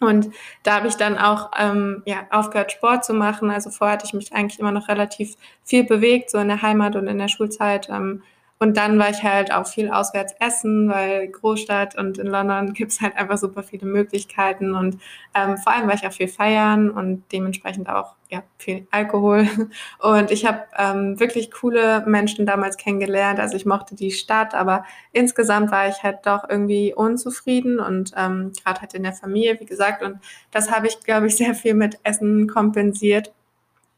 Und 0.00 0.30
da 0.62 0.76
habe 0.76 0.88
ich 0.88 0.96
dann 0.96 1.16
auch 1.16 1.52
ähm, 1.58 2.02
ja, 2.04 2.26
aufgehört, 2.30 2.72
Sport 2.72 3.04
zu 3.04 3.14
machen. 3.14 3.50
Also 3.50 3.70
vorher 3.70 3.94
hatte 3.94 4.06
ich 4.06 4.12
mich 4.12 4.32
eigentlich 4.32 4.60
immer 4.60 4.72
noch 4.72 4.88
relativ 4.88 5.36
viel 5.62 5.84
bewegt, 5.84 6.30
so 6.30 6.38
in 6.38 6.48
der 6.48 6.62
Heimat 6.62 6.96
und 6.96 7.06
in 7.06 7.18
der 7.18 7.28
Schulzeit. 7.28 7.88
Ähm, 7.88 8.22
Und 8.64 8.78
dann 8.78 8.98
war 8.98 9.10
ich 9.10 9.22
halt 9.22 9.52
auch 9.52 9.66
viel 9.66 9.90
auswärts 9.90 10.34
essen, 10.40 10.88
weil 10.88 11.28
Großstadt 11.28 11.98
und 11.98 12.16
in 12.16 12.26
London 12.26 12.72
gibt 12.72 12.92
es 12.92 13.02
halt 13.02 13.14
einfach 13.14 13.36
super 13.36 13.62
viele 13.62 13.86
Möglichkeiten. 13.86 14.74
Und 14.74 14.96
ähm, 15.34 15.58
vor 15.58 15.74
allem 15.74 15.86
war 15.86 15.94
ich 15.94 16.06
auch 16.06 16.14
viel 16.14 16.28
feiern 16.28 16.88
und 16.88 17.24
dementsprechend 17.30 17.90
auch 17.90 18.14
ja, 18.30 18.42
viel 18.56 18.86
Alkohol. 18.90 19.46
Und 19.98 20.30
ich 20.30 20.46
habe 20.46 20.62
ähm, 20.78 21.20
wirklich 21.20 21.50
coole 21.52 22.04
Menschen 22.06 22.46
damals 22.46 22.78
kennengelernt. 22.78 23.38
Also 23.38 23.54
ich 23.54 23.66
mochte 23.66 23.94
die 23.94 24.10
Stadt, 24.12 24.54
aber 24.54 24.84
insgesamt 25.12 25.70
war 25.70 25.86
ich 25.88 26.02
halt 26.02 26.20
doch 26.24 26.48
irgendwie 26.48 26.94
unzufrieden 26.94 27.78
und 27.78 28.12
ähm, 28.16 28.52
gerade 28.64 28.80
halt 28.80 28.94
in 28.94 29.02
der 29.02 29.12
Familie, 29.12 29.60
wie 29.60 29.66
gesagt. 29.66 30.02
Und 30.02 30.18
das 30.50 30.70
habe 30.70 30.86
ich, 30.86 31.00
glaube 31.00 31.26
ich, 31.26 31.36
sehr 31.36 31.54
viel 31.54 31.74
mit 31.74 31.98
Essen 32.02 32.48
kompensiert. 32.48 33.30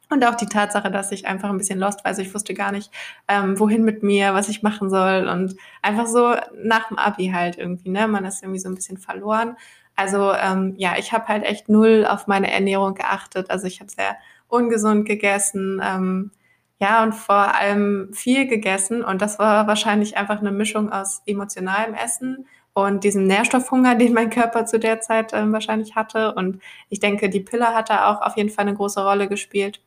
Und 0.08 0.24
auch 0.24 0.36
die 0.36 0.46
Tatsache, 0.46 0.90
dass 0.90 1.10
ich 1.10 1.26
einfach 1.26 1.50
ein 1.50 1.58
bisschen 1.58 1.80
lost 1.80 2.04
war. 2.04 2.10
Also 2.10 2.22
ich 2.22 2.32
wusste 2.32 2.54
gar 2.54 2.70
nicht, 2.70 2.92
ähm, 3.26 3.58
wohin 3.58 3.82
mit 3.82 4.02
mir, 4.04 4.34
was 4.34 4.48
ich 4.48 4.62
machen 4.62 4.88
soll. 4.88 5.28
Und 5.28 5.56
einfach 5.82 6.06
so 6.06 6.34
nach 6.62 6.88
dem 6.88 6.98
Abi 6.98 7.30
halt 7.34 7.58
irgendwie, 7.58 7.88
ne? 7.88 8.06
Man 8.06 8.24
ist 8.24 8.42
irgendwie 8.42 8.60
so 8.60 8.68
ein 8.68 8.74
bisschen 8.76 8.98
verloren. 8.98 9.56
Also 9.96 10.32
ähm, 10.32 10.74
ja, 10.76 10.94
ich 10.98 11.12
habe 11.12 11.26
halt 11.26 11.44
echt 11.44 11.68
null 11.68 12.06
auf 12.08 12.26
meine 12.28 12.52
Ernährung 12.52 12.94
geachtet. 12.94 13.50
Also 13.50 13.66
ich 13.66 13.80
habe 13.80 13.90
sehr 13.90 14.16
ungesund 14.48 15.06
gegessen. 15.06 15.80
Ähm, 15.82 16.30
ja, 16.78 17.02
und 17.02 17.12
vor 17.14 17.54
allem 17.54 18.12
viel 18.12 18.46
gegessen. 18.46 19.02
Und 19.02 19.22
das 19.22 19.38
war 19.38 19.66
wahrscheinlich 19.66 20.16
einfach 20.16 20.40
eine 20.40 20.52
Mischung 20.52 20.92
aus 20.92 21.22
emotionalem 21.26 21.94
Essen 21.94 22.46
und 22.74 23.04
diesem 23.04 23.26
Nährstoffhunger, 23.26 23.94
den 23.94 24.12
mein 24.12 24.28
Körper 24.30 24.66
zu 24.66 24.78
der 24.78 25.00
Zeit 25.00 25.32
ähm, 25.32 25.52
wahrscheinlich 25.52 25.96
hatte. 25.96 26.34
Und 26.34 26.60
ich 26.90 27.00
denke, 27.00 27.30
die 27.30 27.40
Pille 27.40 27.74
hat 27.74 27.88
da 27.90 28.10
auch 28.12 28.20
auf 28.20 28.36
jeden 28.36 28.50
Fall 28.50 28.66
eine 28.66 28.76
große 28.76 29.02
Rolle 29.02 29.28
gespielt. 29.28 29.80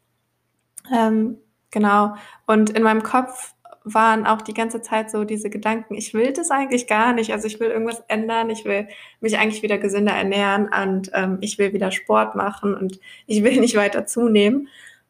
Ähm, 0.96 1.38
genau. 1.72 2.15
Und 2.46 2.72
in 2.72 2.84
meinem 2.84 3.03
Kopf 3.03 3.53
waren 3.84 4.25
auch 4.25 4.41
die 4.41 4.53
ganze 4.53 4.81
Zeit 4.81 5.10
so 5.10 5.24
diese 5.24 5.50
Gedanken, 5.50 5.96
ich 5.96 6.13
will 6.13 6.34
das 6.34 6.51
eigentlich 6.51 6.88
gar 6.88 7.13
nicht. 7.13 7.31
Also 7.31 7.48
ich 7.48 7.60
will 7.60 7.69
irgendwas 7.69 8.03
ändern, 8.08 8.50
ich 8.50 8.65
will 8.65 8.88
mich 9.22 9.38
eigentlich 9.38 9.63
wieder 9.63 9.77
gesünder 9.77 10.13
ernähren 10.13 10.69
und 10.69 11.12
ähm, 11.13 11.38
ich 11.41 11.58
will 11.58 11.74
wieder 11.74 11.91
Sport 11.91 12.36
machen 12.36 12.75
und 12.75 13.00
ich 13.25 13.43
will 13.43 13.60
nicht 13.60 13.75
weiter 13.75 14.05
zunehmen. 14.05 14.67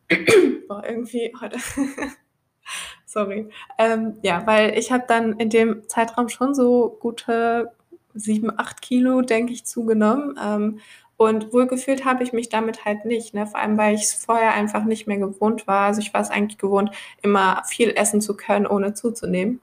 Boah, 0.68 0.84
irgendwie 0.88 1.34
heute. 1.40 1.58
Sorry. 3.06 3.50
Ähm, 3.80 4.18
ja, 4.22 4.46
weil 4.46 4.78
ich 4.78 4.92
habe 4.92 5.06
dann 5.08 5.34
in 5.40 5.50
dem 5.50 5.88
Zeitraum 5.90 6.30
schon 6.30 6.54
so 6.54 6.98
gute 7.00 7.72
sieben, 8.14 8.52
acht 8.58 8.82
Kilo, 8.82 9.22
denke 9.22 9.54
ich, 9.54 9.66
zugenommen. 9.66 10.38
Ähm, 10.44 10.80
und 11.20 11.52
wohlgefühlt 11.52 12.06
habe 12.06 12.24
ich 12.24 12.32
mich 12.32 12.48
damit 12.48 12.86
halt 12.86 13.04
nicht, 13.04 13.34
ne? 13.34 13.46
vor 13.46 13.60
allem 13.60 13.78
weil 13.78 13.94
ich 13.94 14.04
es 14.04 14.14
vorher 14.14 14.54
einfach 14.54 14.86
nicht 14.86 15.06
mehr 15.06 15.18
gewohnt 15.18 15.68
war. 15.68 15.88
Also 15.88 16.00
ich 16.00 16.14
war 16.14 16.22
es 16.22 16.30
eigentlich 16.30 16.58
gewohnt, 16.58 16.92
immer 17.22 17.62
viel 17.68 17.90
essen 17.90 18.22
zu 18.22 18.38
können, 18.38 18.66
ohne 18.66 18.94
zuzunehmen. 18.94 19.60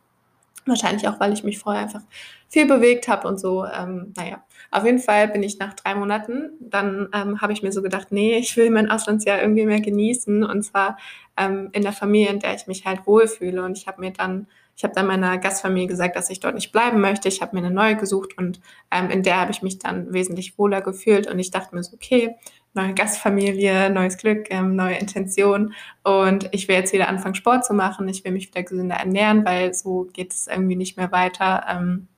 Wahrscheinlich 0.66 1.08
auch, 1.08 1.18
weil 1.18 1.32
ich 1.32 1.44
mich 1.44 1.58
vorher 1.58 1.80
einfach 1.80 2.02
viel 2.50 2.66
bewegt 2.66 3.08
habe 3.08 3.26
und 3.26 3.40
so. 3.40 3.64
Ähm, 3.64 4.12
naja, 4.14 4.44
auf 4.70 4.84
jeden 4.84 4.98
Fall 4.98 5.28
bin 5.28 5.42
ich 5.42 5.58
nach 5.58 5.72
drei 5.72 5.94
Monaten, 5.94 6.50
dann 6.60 7.08
ähm, 7.14 7.40
habe 7.40 7.54
ich 7.54 7.62
mir 7.62 7.72
so 7.72 7.80
gedacht, 7.80 8.08
nee, 8.10 8.36
ich 8.36 8.54
will 8.58 8.68
mein 8.68 8.90
Auslandsjahr 8.90 9.40
irgendwie 9.40 9.64
mehr 9.64 9.80
genießen 9.80 10.44
und 10.44 10.62
zwar 10.62 10.98
ähm, 11.38 11.70
in 11.72 11.80
der 11.80 11.94
Familie, 11.94 12.28
in 12.28 12.40
der 12.40 12.54
ich 12.54 12.66
mich 12.66 12.84
halt 12.84 13.06
wohlfühle. 13.06 13.64
Und 13.64 13.78
ich 13.78 13.86
habe 13.86 14.02
mir 14.02 14.10
dann 14.10 14.46
ich 14.76 14.84
habe 14.84 14.92
dann 14.94 15.06
meiner 15.06 15.38
Gastfamilie 15.38 15.88
gesagt, 15.88 16.16
dass 16.16 16.28
ich 16.28 16.40
dort 16.40 16.54
nicht 16.54 16.70
bleiben 16.70 17.00
möchte. 17.00 17.28
Ich 17.28 17.40
habe 17.40 17.56
mir 17.56 17.64
eine 17.64 17.74
neue 17.74 17.96
gesucht 17.96 18.36
und 18.36 18.60
ähm, 18.90 19.08
in 19.08 19.22
der 19.22 19.40
habe 19.40 19.50
ich 19.50 19.62
mich 19.62 19.78
dann 19.78 20.12
wesentlich 20.12 20.58
wohler 20.58 20.82
gefühlt. 20.82 21.26
Und 21.26 21.38
ich 21.38 21.50
dachte 21.50 21.74
mir 21.74 21.82
so, 21.82 21.94
okay, 21.94 22.36
neue 22.74 22.92
Gastfamilie, 22.92 23.88
neues 23.88 24.18
Glück, 24.18 24.48
ähm, 24.50 24.76
neue 24.76 24.96
Intention. 24.96 25.72
Und 26.04 26.50
ich 26.52 26.68
will 26.68 26.76
jetzt 26.76 26.92
wieder 26.92 27.08
anfangen, 27.08 27.34
Sport 27.34 27.64
zu 27.64 27.72
machen. 27.72 28.06
Ich 28.08 28.22
will 28.22 28.32
mich 28.32 28.48
wieder 28.48 28.62
gesünder 28.62 28.96
ernähren, 28.96 29.46
weil 29.46 29.72
so 29.72 30.08
geht 30.12 30.34
es 30.34 30.46
irgendwie 30.46 30.76
nicht 30.76 30.98
mehr 30.98 31.10
weiter. 31.10 31.64
Ähm, 31.70 32.08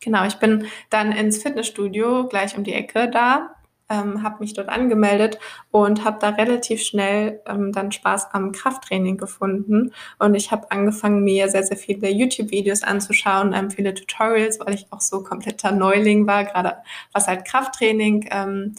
genau, 0.00 0.26
ich 0.26 0.36
bin 0.36 0.66
dann 0.90 1.12
ins 1.12 1.42
Fitnessstudio 1.42 2.28
gleich 2.28 2.58
um 2.58 2.64
die 2.64 2.74
Ecke 2.74 3.10
da 3.10 3.55
ähm, 3.88 4.22
habe 4.22 4.40
mich 4.40 4.54
dort 4.54 4.68
angemeldet 4.68 5.38
und 5.70 6.04
habe 6.04 6.18
da 6.20 6.30
relativ 6.30 6.82
schnell 6.82 7.40
ähm, 7.46 7.72
dann 7.72 7.92
Spaß 7.92 8.28
am 8.32 8.52
Krafttraining 8.52 9.16
gefunden. 9.16 9.92
Und 10.18 10.34
ich 10.34 10.50
habe 10.50 10.70
angefangen, 10.70 11.22
mir 11.24 11.48
sehr, 11.48 11.62
sehr 11.62 11.76
viele 11.76 12.10
YouTube-Videos 12.10 12.82
anzuschauen, 12.82 13.52
ähm, 13.54 13.70
viele 13.70 13.94
Tutorials, 13.94 14.58
weil 14.60 14.74
ich 14.74 14.86
auch 14.90 15.00
so 15.00 15.22
kompletter 15.22 15.72
Neuling 15.72 16.26
war, 16.26 16.44
gerade 16.44 16.76
was 17.12 17.28
halt 17.28 17.44
Krafttraining 17.44 18.28
ähm, 18.30 18.74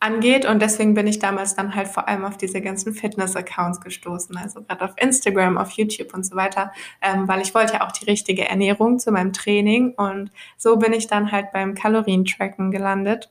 angeht. 0.00 0.46
Und 0.46 0.60
deswegen 0.60 0.94
bin 0.94 1.06
ich 1.06 1.18
damals 1.18 1.54
dann 1.54 1.74
halt 1.74 1.88
vor 1.88 2.08
allem 2.08 2.24
auf 2.24 2.36
diese 2.36 2.60
ganzen 2.60 2.92
Fitness-Accounts 2.94 3.80
gestoßen, 3.82 4.36
also 4.36 4.62
gerade 4.62 4.84
auf 4.84 4.92
Instagram, 4.96 5.58
auf 5.58 5.70
YouTube 5.72 6.14
und 6.14 6.24
so 6.24 6.34
weiter, 6.34 6.72
ähm, 7.02 7.28
weil 7.28 7.42
ich 7.42 7.54
wollte 7.54 7.74
ja 7.74 7.86
auch 7.86 7.92
die 7.92 8.06
richtige 8.06 8.48
Ernährung 8.48 8.98
zu 8.98 9.12
meinem 9.12 9.32
Training. 9.32 9.94
Und 9.96 10.30
so 10.56 10.76
bin 10.76 10.92
ich 10.92 11.06
dann 11.06 11.30
halt 11.30 11.52
beim 11.52 11.74
Kalorientracken 11.74 12.70
gelandet. 12.70 13.30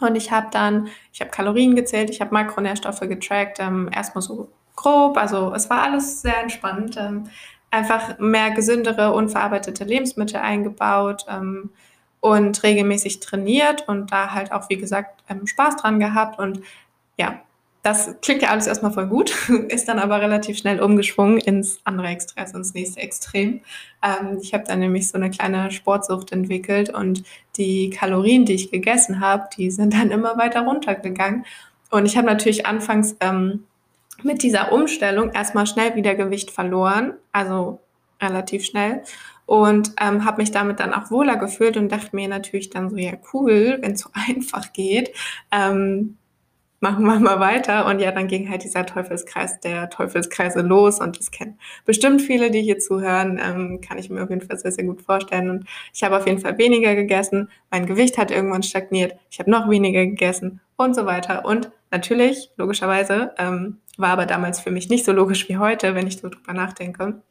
Und 0.00 0.16
ich 0.16 0.30
habe 0.32 0.48
dann, 0.50 0.88
ich 1.12 1.20
habe 1.20 1.30
Kalorien 1.30 1.76
gezählt, 1.76 2.10
ich 2.10 2.20
habe 2.20 2.34
Makronährstoffe 2.34 3.00
getrackt, 3.00 3.60
ähm, 3.60 3.88
erstmal 3.92 4.22
so 4.22 4.48
grob. 4.74 5.16
Also 5.16 5.52
es 5.54 5.70
war 5.70 5.82
alles 5.82 6.22
sehr 6.22 6.42
entspannt. 6.42 6.96
Ähm, 6.96 7.28
einfach 7.72 8.18
mehr 8.18 8.50
gesündere, 8.50 9.12
unverarbeitete 9.12 9.84
Lebensmittel 9.84 10.36
eingebaut 10.36 11.24
ähm, 11.28 11.70
und 12.20 12.62
regelmäßig 12.62 13.20
trainiert 13.20 13.88
und 13.88 14.12
da 14.12 14.32
halt 14.32 14.52
auch, 14.52 14.68
wie 14.68 14.76
gesagt, 14.76 15.24
ähm, 15.28 15.46
Spaß 15.46 15.76
dran 15.76 15.98
gehabt. 15.98 16.38
Und 16.38 16.60
ja, 17.16 17.40
das 17.82 18.14
klingt 18.20 18.42
ja 18.42 18.50
alles 18.50 18.68
erstmal 18.68 18.92
voll 18.92 19.08
gut, 19.08 19.34
ist 19.68 19.88
dann 19.88 19.98
aber 19.98 20.20
relativ 20.20 20.56
schnell 20.58 20.80
umgeschwungen 20.80 21.38
ins 21.38 21.80
andere 21.84 22.08
Extrem, 22.08 22.44
also 22.44 22.58
ins 22.58 22.74
nächste 22.74 23.00
Extrem. 23.00 23.60
Ähm, 24.02 24.38
ich 24.40 24.54
habe 24.54 24.64
dann 24.66 24.78
nämlich 24.78 25.08
so 25.08 25.18
eine 25.18 25.30
kleine 25.30 25.70
Sportsucht 25.72 26.32
entwickelt 26.32 26.90
und 26.90 27.24
die 27.56 27.90
Kalorien, 27.90 28.44
die 28.44 28.54
ich 28.54 28.70
gegessen 28.70 29.20
habe, 29.20 29.48
die 29.56 29.70
sind 29.70 29.94
dann 29.94 30.10
immer 30.10 30.38
weiter 30.38 30.62
runtergegangen. 30.62 31.44
Und 31.90 32.06
ich 32.06 32.16
habe 32.16 32.26
natürlich 32.26 32.66
anfangs 32.66 33.16
ähm, 33.20 33.64
mit 34.22 34.42
dieser 34.42 34.72
Umstellung 34.72 35.30
erstmal 35.32 35.66
schnell 35.66 35.96
wieder 35.96 36.14
Gewicht 36.14 36.52
verloren, 36.52 37.14
also 37.32 37.80
relativ 38.20 38.64
schnell 38.64 39.02
und 39.46 39.92
ähm, 40.00 40.24
habe 40.24 40.40
mich 40.40 40.52
damit 40.52 40.80
dann 40.80 40.94
auch 40.94 41.10
wohler 41.10 41.36
gefühlt 41.36 41.76
und 41.76 41.90
dachte 41.90 42.14
mir 42.14 42.28
natürlich 42.28 42.70
dann 42.70 42.88
so, 42.90 42.96
ja 42.96 43.12
cool, 43.32 43.78
wenn 43.80 43.92
es 43.92 44.00
so 44.00 44.10
einfach 44.28 44.72
geht. 44.72 45.12
Ähm, 45.50 46.16
machen 46.82 47.04
wir 47.04 47.20
mal 47.20 47.38
weiter. 47.38 47.86
Und 47.86 48.00
ja, 48.00 48.10
dann 48.10 48.26
ging 48.26 48.50
halt 48.50 48.64
dieser 48.64 48.84
Teufelskreis 48.84 49.60
der 49.60 49.88
Teufelskreise 49.88 50.62
los. 50.62 51.00
Und 51.00 51.16
das 51.18 51.30
kennen 51.30 51.58
bestimmt 51.84 52.20
viele, 52.20 52.50
die 52.50 52.60
hier 52.60 52.80
zuhören, 52.80 53.40
ähm, 53.42 53.80
kann 53.80 53.98
ich 53.98 54.10
mir 54.10 54.22
auf 54.22 54.30
jeden 54.30 54.42
Fall 54.42 54.58
sehr, 54.58 54.72
sehr 54.72 54.84
gut 54.84 55.00
vorstellen. 55.00 55.48
Und 55.48 55.64
ich 55.94 56.02
habe 56.02 56.16
auf 56.16 56.26
jeden 56.26 56.40
Fall 56.40 56.58
weniger 56.58 56.96
gegessen. 56.96 57.48
Mein 57.70 57.86
Gewicht 57.86 58.18
hat 58.18 58.32
irgendwann 58.32 58.64
stagniert. 58.64 59.14
Ich 59.30 59.38
habe 59.38 59.50
noch 59.50 59.70
weniger 59.70 60.04
gegessen 60.04 60.60
und 60.76 60.94
so 60.96 61.06
weiter. 61.06 61.44
Und 61.44 61.70
natürlich, 61.92 62.50
logischerweise, 62.56 63.30
ähm, 63.38 63.78
war 63.96 64.10
aber 64.10 64.26
damals 64.26 64.58
für 64.58 64.72
mich 64.72 64.88
nicht 64.88 65.04
so 65.04 65.12
logisch 65.12 65.48
wie 65.48 65.58
heute, 65.58 65.94
wenn 65.94 66.08
ich 66.08 66.18
so 66.18 66.28
drüber 66.28 66.52
nachdenke, 66.52 67.22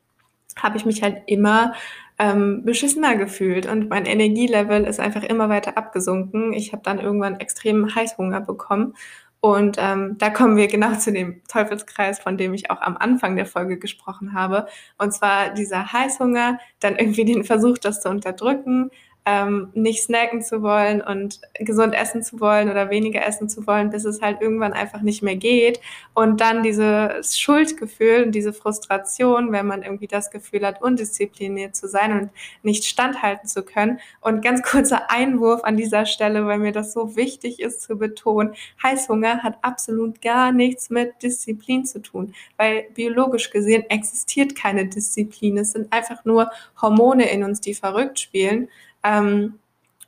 habe 0.55 0.77
ich 0.77 0.86
mich 0.86 1.03
halt 1.03 1.24
immer 1.25 1.74
ähm, 2.20 2.63
beschissener 2.63 3.15
gefühlt 3.15 3.65
und 3.65 3.89
mein 3.89 4.05
Energielevel 4.05 4.84
ist 4.84 5.00
einfach 5.00 5.24
immer 5.24 5.50
weiter 5.50 5.77
abgesunken. 5.77 6.53
Ich 6.53 6.72
habe 6.72 6.84
dann 6.84 7.00
irgendwann 7.00 7.39
extremen 7.39 7.96
Heißhunger 7.96 8.41
bekommen 8.41 8.93
und 9.42 9.78
ähm, 9.80 10.18
da 10.20 10.30
kommen 10.30 10.56
wir 10.56 10.68
genau 10.68 10.94
zu 10.96 11.12
dem 11.12 11.42
Teufelskreis, 11.48 12.20
von 12.20 12.38
dem 12.38 12.54
ich 12.54 12.70
auch 12.70 12.80
am 12.80 12.96
Anfang 12.96 13.36
der 13.36 13.48
Folge 13.48 13.80
gesprochen 13.80 14.34
habe. 14.34 14.68
Und 15.00 15.14
zwar 15.14 15.50
dieser 15.50 15.92
Heißhunger, 15.92 16.60
dann 16.80 16.96
irgendwie 16.96 17.26
den 17.26 17.44
Versuch, 17.44 17.80
das 17.80 18.02
zu 18.02 18.10
unterdrücken, 18.10 18.92
ähm, 19.25 19.70
nicht 19.75 20.01
snacken 20.01 20.42
zu 20.42 20.63
wollen 20.63 21.00
und 21.01 21.42
gesund 21.54 21.94
essen 21.94 22.24
zu 22.24 22.40
wollen 22.40 22.72
oder 22.72 22.90
weniger 22.90 23.25
essen 23.25 23.50
zu 23.50 23.68
wollen, 23.68 23.92
bis 23.92 24.04
es 24.04 24.20
halt 24.22 24.42
irgendwann 24.42 24.74
einfach 24.74 25.01
nicht 25.01 25.22
mehr 25.22 25.36
geht. 25.36 25.80
Und 26.16 26.42
dann 26.42 26.63
dieses 26.63 27.38
Schuldgefühl 27.38 28.24
und 28.24 28.32
diese 28.32 28.51
Frustration, 28.51 29.51
wenn 29.51 29.68
man 29.68 29.84
irgendwie 29.84 30.08
das 30.08 30.32
Gefühl 30.32 30.66
hat, 30.66 30.82
undiszipliniert 30.82 31.75
zu 31.75 31.88
sein 31.88 32.20
und 32.20 32.30
nicht 32.63 32.86
standhalten 32.86 33.48
zu 33.48 33.63
können. 33.63 34.00
Und 34.22 34.44
ganz 34.44 34.63
kurzer 34.70 35.12
Einwurf 35.12 35.63
an 35.63 35.78
dieser 35.78 36.08
Stelle, 36.08 36.48
weil 36.48 36.58
mir 36.58 36.72
das 36.72 36.92
so 36.92 37.16
wichtig 37.16 37.60
ist 37.60 37.82
zu 37.82 37.98
betonen, 37.98 38.56
Heißhunger 38.82 39.44
hat 39.44 39.60
absolut 39.62 40.22
gar 40.22 40.51
nichts 40.51 40.90
mit 40.90 41.22
Disziplin 41.22 41.86
zu 41.86 42.01
tun, 42.01 42.34
weil 42.58 42.88
biologisch 42.96 43.51
gesehen 43.51 43.84
existiert 43.90 44.56
keine 44.56 44.88
Disziplin. 44.88 45.60
Es 45.60 45.74
sind 45.74 45.94
einfach 45.94 46.25
nur 46.25 46.50
Hormone 46.82 47.30
in 47.30 47.44
uns, 47.44 47.62
die 47.62 47.75
verrückt 47.75 48.20
spielen. 48.20 48.68
Ähm, 49.03 49.60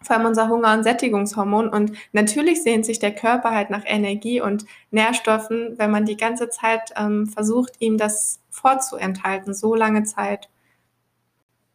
vor 0.02 0.18
allem 0.18 0.26
unser 0.26 0.50
Hunger- 0.50 0.74
und 0.74 0.84
Sättigungshormon. 0.84 1.70
Und 1.70 1.94
natürlich 2.12 2.62
sehnt 2.62 2.86
sich 2.86 3.00
der 3.00 3.16
Körper 3.16 3.52
halt 3.52 3.70
nach 3.70 3.84
Energie 3.86 4.42
und 4.42 4.66
Nährstoffen, 4.92 5.78
wenn 5.78 5.92
man 5.92 6.06
die 6.06 6.18
ganze 6.18 6.50
Zeit 6.50 6.94
ähm, 6.98 7.28
versucht, 7.28 7.74
ihm 7.80 7.98
das 7.98 8.40
vorzuenthalten, 8.50 9.54
so 9.54 9.76
lange 9.76 10.04
Zeit. 10.04 10.50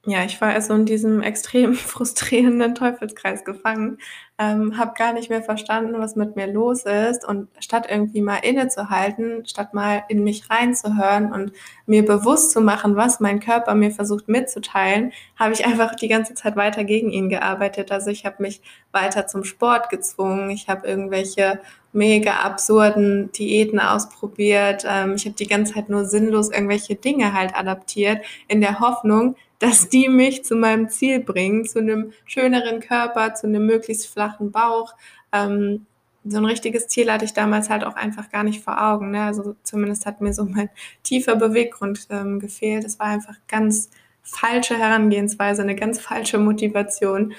Ja, 0.08 0.24
ich 0.24 0.40
war 0.40 0.54
also 0.54 0.72
in 0.74 0.86
diesem 0.86 1.22
extrem 1.22 1.74
frustrierenden 1.74 2.74
Teufelskreis 2.74 3.44
gefangen, 3.44 3.98
ähm, 4.38 4.78
habe 4.78 4.94
gar 4.96 5.12
nicht 5.12 5.28
mehr 5.28 5.42
verstanden, 5.42 5.98
was 5.98 6.16
mit 6.16 6.34
mir 6.36 6.46
los 6.46 6.84
ist. 6.84 7.26
Und 7.26 7.48
statt 7.58 7.86
irgendwie 7.90 8.22
mal 8.22 8.36
innezuhalten, 8.36 9.44
statt 9.46 9.74
mal 9.74 10.04
in 10.08 10.24
mich 10.24 10.48
reinzuhören 10.48 11.32
und 11.32 11.52
mir 11.86 12.04
bewusst 12.04 12.52
zu 12.52 12.60
machen, 12.60 12.96
was 12.96 13.20
mein 13.20 13.40
Körper 13.40 13.74
mir 13.74 13.90
versucht 13.90 14.28
mitzuteilen, 14.28 15.12
habe 15.36 15.52
ich 15.52 15.66
einfach 15.66 15.94
die 15.94 16.08
ganze 16.08 16.34
Zeit 16.34 16.56
weiter 16.56 16.84
gegen 16.84 17.10
ihn 17.10 17.28
gearbeitet. 17.28 17.92
Also 17.92 18.10
ich 18.10 18.24
habe 18.24 18.42
mich 18.42 18.62
weiter 18.92 19.26
zum 19.26 19.44
Sport 19.44 19.90
gezwungen, 19.90 20.48
ich 20.50 20.68
habe 20.68 20.86
irgendwelche 20.86 21.60
mega 21.92 22.36
absurden 22.36 23.32
Diäten 23.32 23.80
ausprobiert, 23.80 24.84
ähm, 24.88 25.14
ich 25.16 25.24
habe 25.24 25.34
die 25.34 25.46
ganze 25.46 25.74
Zeit 25.74 25.88
nur 25.88 26.04
sinnlos 26.04 26.50
irgendwelche 26.50 26.94
Dinge 26.94 27.32
halt 27.32 27.56
adaptiert, 27.56 28.24
in 28.46 28.60
der 28.60 28.80
Hoffnung, 28.80 29.36
dass 29.58 29.88
die 29.88 30.08
mich 30.08 30.44
zu 30.44 30.54
meinem 30.54 30.88
Ziel 30.88 31.20
bringen, 31.20 31.64
zu 31.64 31.80
einem 31.80 32.12
schöneren 32.24 32.80
Körper, 32.80 33.34
zu 33.34 33.46
einem 33.46 33.66
möglichst 33.66 34.06
flachen 34.06 34.52
Bauch. 34.52 34.94
Ähm, 35.32 35.86
so 36.24 36.38
ein 36.38 36.44
richtiges 36.44 36.88
Ziel 36.88 37.10
hatte 37.10 37.24
ich 37.24 37.32
damals 37.32 37.70
halt 37.70 37.84
auch 37.84 37.96
einfach 37.96 38.30
gar 38.30 38.44
nicht 38.44 38.62
vor 38.62 38.82
Augen. 38.82 39.10
Ne? 39.10 39.22
Also 39.22 39.56
zumindest 39.62 40.06
hat 40.06 40.20
mir 40.20 40.32
so 40.32 40.44
mein 40.44 40.68
tiefer 41.02 41.36
Beweggrund 41.36 42.06
ähm, 42.10 42.38
gefehlt. 42.38 42.84
Es 42.84 42.98
war 42.98 43.06
einfach 43.06 43.36
ganz 43.48 43.90
falsche 44.22 44.76
Herangehensweise, 44.76 45.62
eine 45.62 45.74
ganz 45.74 46.00
falsche 46.00 46.38
Motivation. 46.38 47.32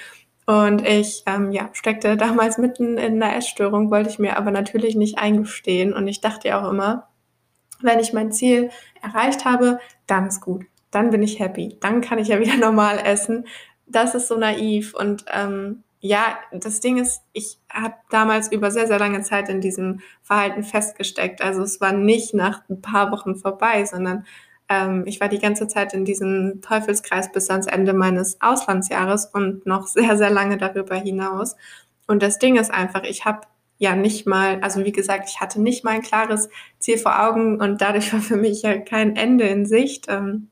Und 0.46 0.86
ich 0.86 1.22
ähm, 1.26 1.52
ja, 1.52 1.70
steckte 1.72 2.16
damals 2.16 2.58
mitten 2.58 2.98
in 2.98 3.22
einer 3.22 3.36
Essstörung, 3.36 3.90
wollte 3.90 4.10
ich 4.10 4.18
mir 4.18 4.36
aber 4.36 4.50
natürlich 4.50 4.96
nicht 4.96 5.18
eingestehen. 5.18 5.92
Und 5.92 6.08
ich 6.08 6.20
dachte 6.20 6.48
ja 6.48 6.60
auch 6.60 6.70
immer, 6.70 7.08
wenn 7.80 8.00
ich 8.00 8.12
mein 8.12 8.32
Ziel 8.32 8.70
erreicht 9.00 9.44
habe, 9.44 9.78
dann 10.06 10.26
ist 10.26 10.40
gut 10.40 10.66
dann 10.90 11.10
bin 11.10 11.22
ich 11.22 11.38
happy. 11.38 11.76
Dann 11.80 12.00
kann 12.00 12.18
ich 12.18 12.28
ja 12.28 12.40
wieder 12.40 12.56
normal 12.58 12.98
essen. 13.04 13.46
Das 13.86 14.14
ist 14.14 14.28
so 14.28 14.36
naiv. 14.36 14.94
Und 14.94 15.24
ähm, 15.32 15.82
ja, 16.00 16.38
das 16.52 16.80
Ding 16.80 16.96
ist, 16.96 17.22
ich 17.32 17.58
habe 17.70 17.94
damals 18.08 18.50
über 18.50 18.70
sehr, 18.70 18.86
sehr 18.86 18.98
lange 18.98 19.20
Zeit 19.20 19.48
in 19.48 19.60
diesem 19.60 20.00
Verhalten 20.22 20.62
festgesteckt. 20.62 21.42
Also 21.42 21.62
es 21.62 21.80
war 21.80 21.92
nicht 21.92 22.32
nach 22.34 22.62
ein 22.70 22.80
paar 22.80 23.12
Wochen 23.12 23.36
vorbei, 23.36 23.84
sondern 23.84 24.24
ähm, 24.70 25.04
ich 25.06 25.20
war 25.20 25.28
die 25.28 25.38
ganze 25.38 25.68
Zeit 25.68 25.92
in 25.92 26.06
diesem 26.06 26.62
Teufelskreis 26.62 27.30
bis 27.32 27.50
ans 27.50 27.66
Ende 27.66 27.92
meines 27.92 28.40
Auslandsjahres 28.40 29.26
und 29.26 29.66
noch 29.66 29.86
sehr, 29.88 30.16
sehr 30.16 30.30
lange 30.30 30.56
darüber 30.56 30.96
hinaus. 30.96 31.56
Und 32.06 32.22
das 32.22 32.38
Ding 32.38 32.56
ist 32.56 32.70
einfach, 32.70 33.02
ich 33.04 33.24
habe 33.24 33.42
ja 33.78 33.96
nicht 33.96 34.26
mal, 34.26 34.60
also 34.60 34.84
wie 34.84 34.92
gesagt, 34.92 35.28
ich 35.28 35.40
hatte 35.40 35.60
nicht 35.60 35.84
mal 35.84 35.92
ein 35.92 36.02
klares 36.02 36.48
Ziel 36.78 36.98
vor 36.98 37.22
Augen 37.22 37.60
und 37.60 37.80
dadurch 37.80 38.12
war 38.12 38.20
für 38.20 38.36
mich 38.36 38.62
ja 38.62 38.78
kein 38.78 39.16
Ende 39.16 39.46
in 39.46 39.66
Sicht. 39.66 40.06
Ähm, 40.08 40.48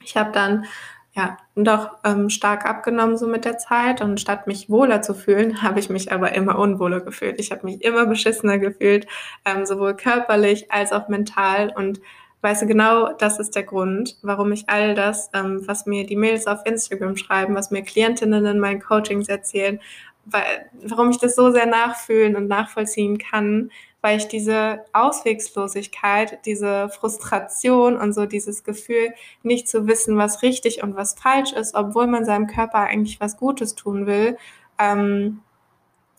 ich 0.00 0.16
habe 0.16 0.32
dann 0.32 0.66
ja 1.14 1.36
doch 1.56 1.98
ähm, 2.04 2.30
stark 2.30 2.64
abgenommen 2.64 3.18
so 3.18 3.26
mit 3.26 3.44
der 3.44 3.58
Zeit 3.58 4.00
und 4.00 4.20
statt 4.20 4.46
mich 4.46 4.70
wohler 4.70 5.02
zu 5.02 5.14
fühlen, 5.14 5.62
habe 5.62 5.80
ich 5.80 5.90
mich 5.90 6.12
aber 6.12 6.32
immer 6.32 6.58
unwohler 6.58 7.00
gefühlt. 7.00 7.40
Ich 7.40 7.50
habe 7.50 7.66
mich 7.66 7.82
immer 7.82 8.06
beschissener 8.06 8.58
gefühlt, 8.58 9.06
ähm, 9.44 9.66
sowohl 9.66 9.94
körperlich 9.94 10.70
als 10.70 10.92
auch 10.92 11.08
mental 11.08 11.72
und 11.74 12.00
weißt 12.40 12.62
du 12.62 12.66
genau, 12.66 13.12
das 13.14 13.40
ist 13.40 13.56
der 13.56 13.64
Grund, 13.64 14.16
warum 14.22 14.52
ich 14.52 14.68
all 14.68 14.94
das, 14.94 15.30
ähm, 15.34 15.66
was 15.66 15.86
mir 15.86 16.06
die 16.06 16.16
Mails 16.16 16.46
auf 16.46 16.60
Instagram 16.64 17.16
schreiben, 17.16 17.54
was 17.54 17.70
mir 17.70 17.82
Klientinnen 17.82 18.46
in 18.46 18.60
meinen 18.60 18.80
Coachings 18.80 19.28
erzählen, 19.28 19.80
weil, 20.24 20.70
warum 20.84 21.10
ich 21.10 21.18
das 21.18 21.34
so 21.34 21.50
sehr 21.50 21.66
nachfühlen 21.66 22.36
und 22.36 22.48
nachvollziehen 22.48 23.18
kann, 23.18 23.70
weil 24.00 24.18
ich 24.18 24.28
diese 24.28 24.84
Auswegslosigkeit, 24.92 26.44
diese 26.46 26.88
Frustration 26.88 27.96
und 27.96 28.12
so 28.12 28.26
dieses 28.26 28.64
Gefühl, 28.64 29.12
nicht 29.42 29.68
zu 29.68 29.86
wissen, 29.86 30.16
was 30.16 30.42
richtig 30.42 30.82
und 30.82 30.96
was 30.96 31.14
falsch 31.14 31.52
ist, 31.52 31.74
obwohl 31.74 32.06
man 32.06 32.24
seinem 32.24 32.46
Körper 32.46 32.78
eigentlich 32.78 33.20
was 33.20 33.36
Gutes 33.36 33.74
tun 33.74 34.06
will, 34.06 34.36
ähm, 34.78 35.40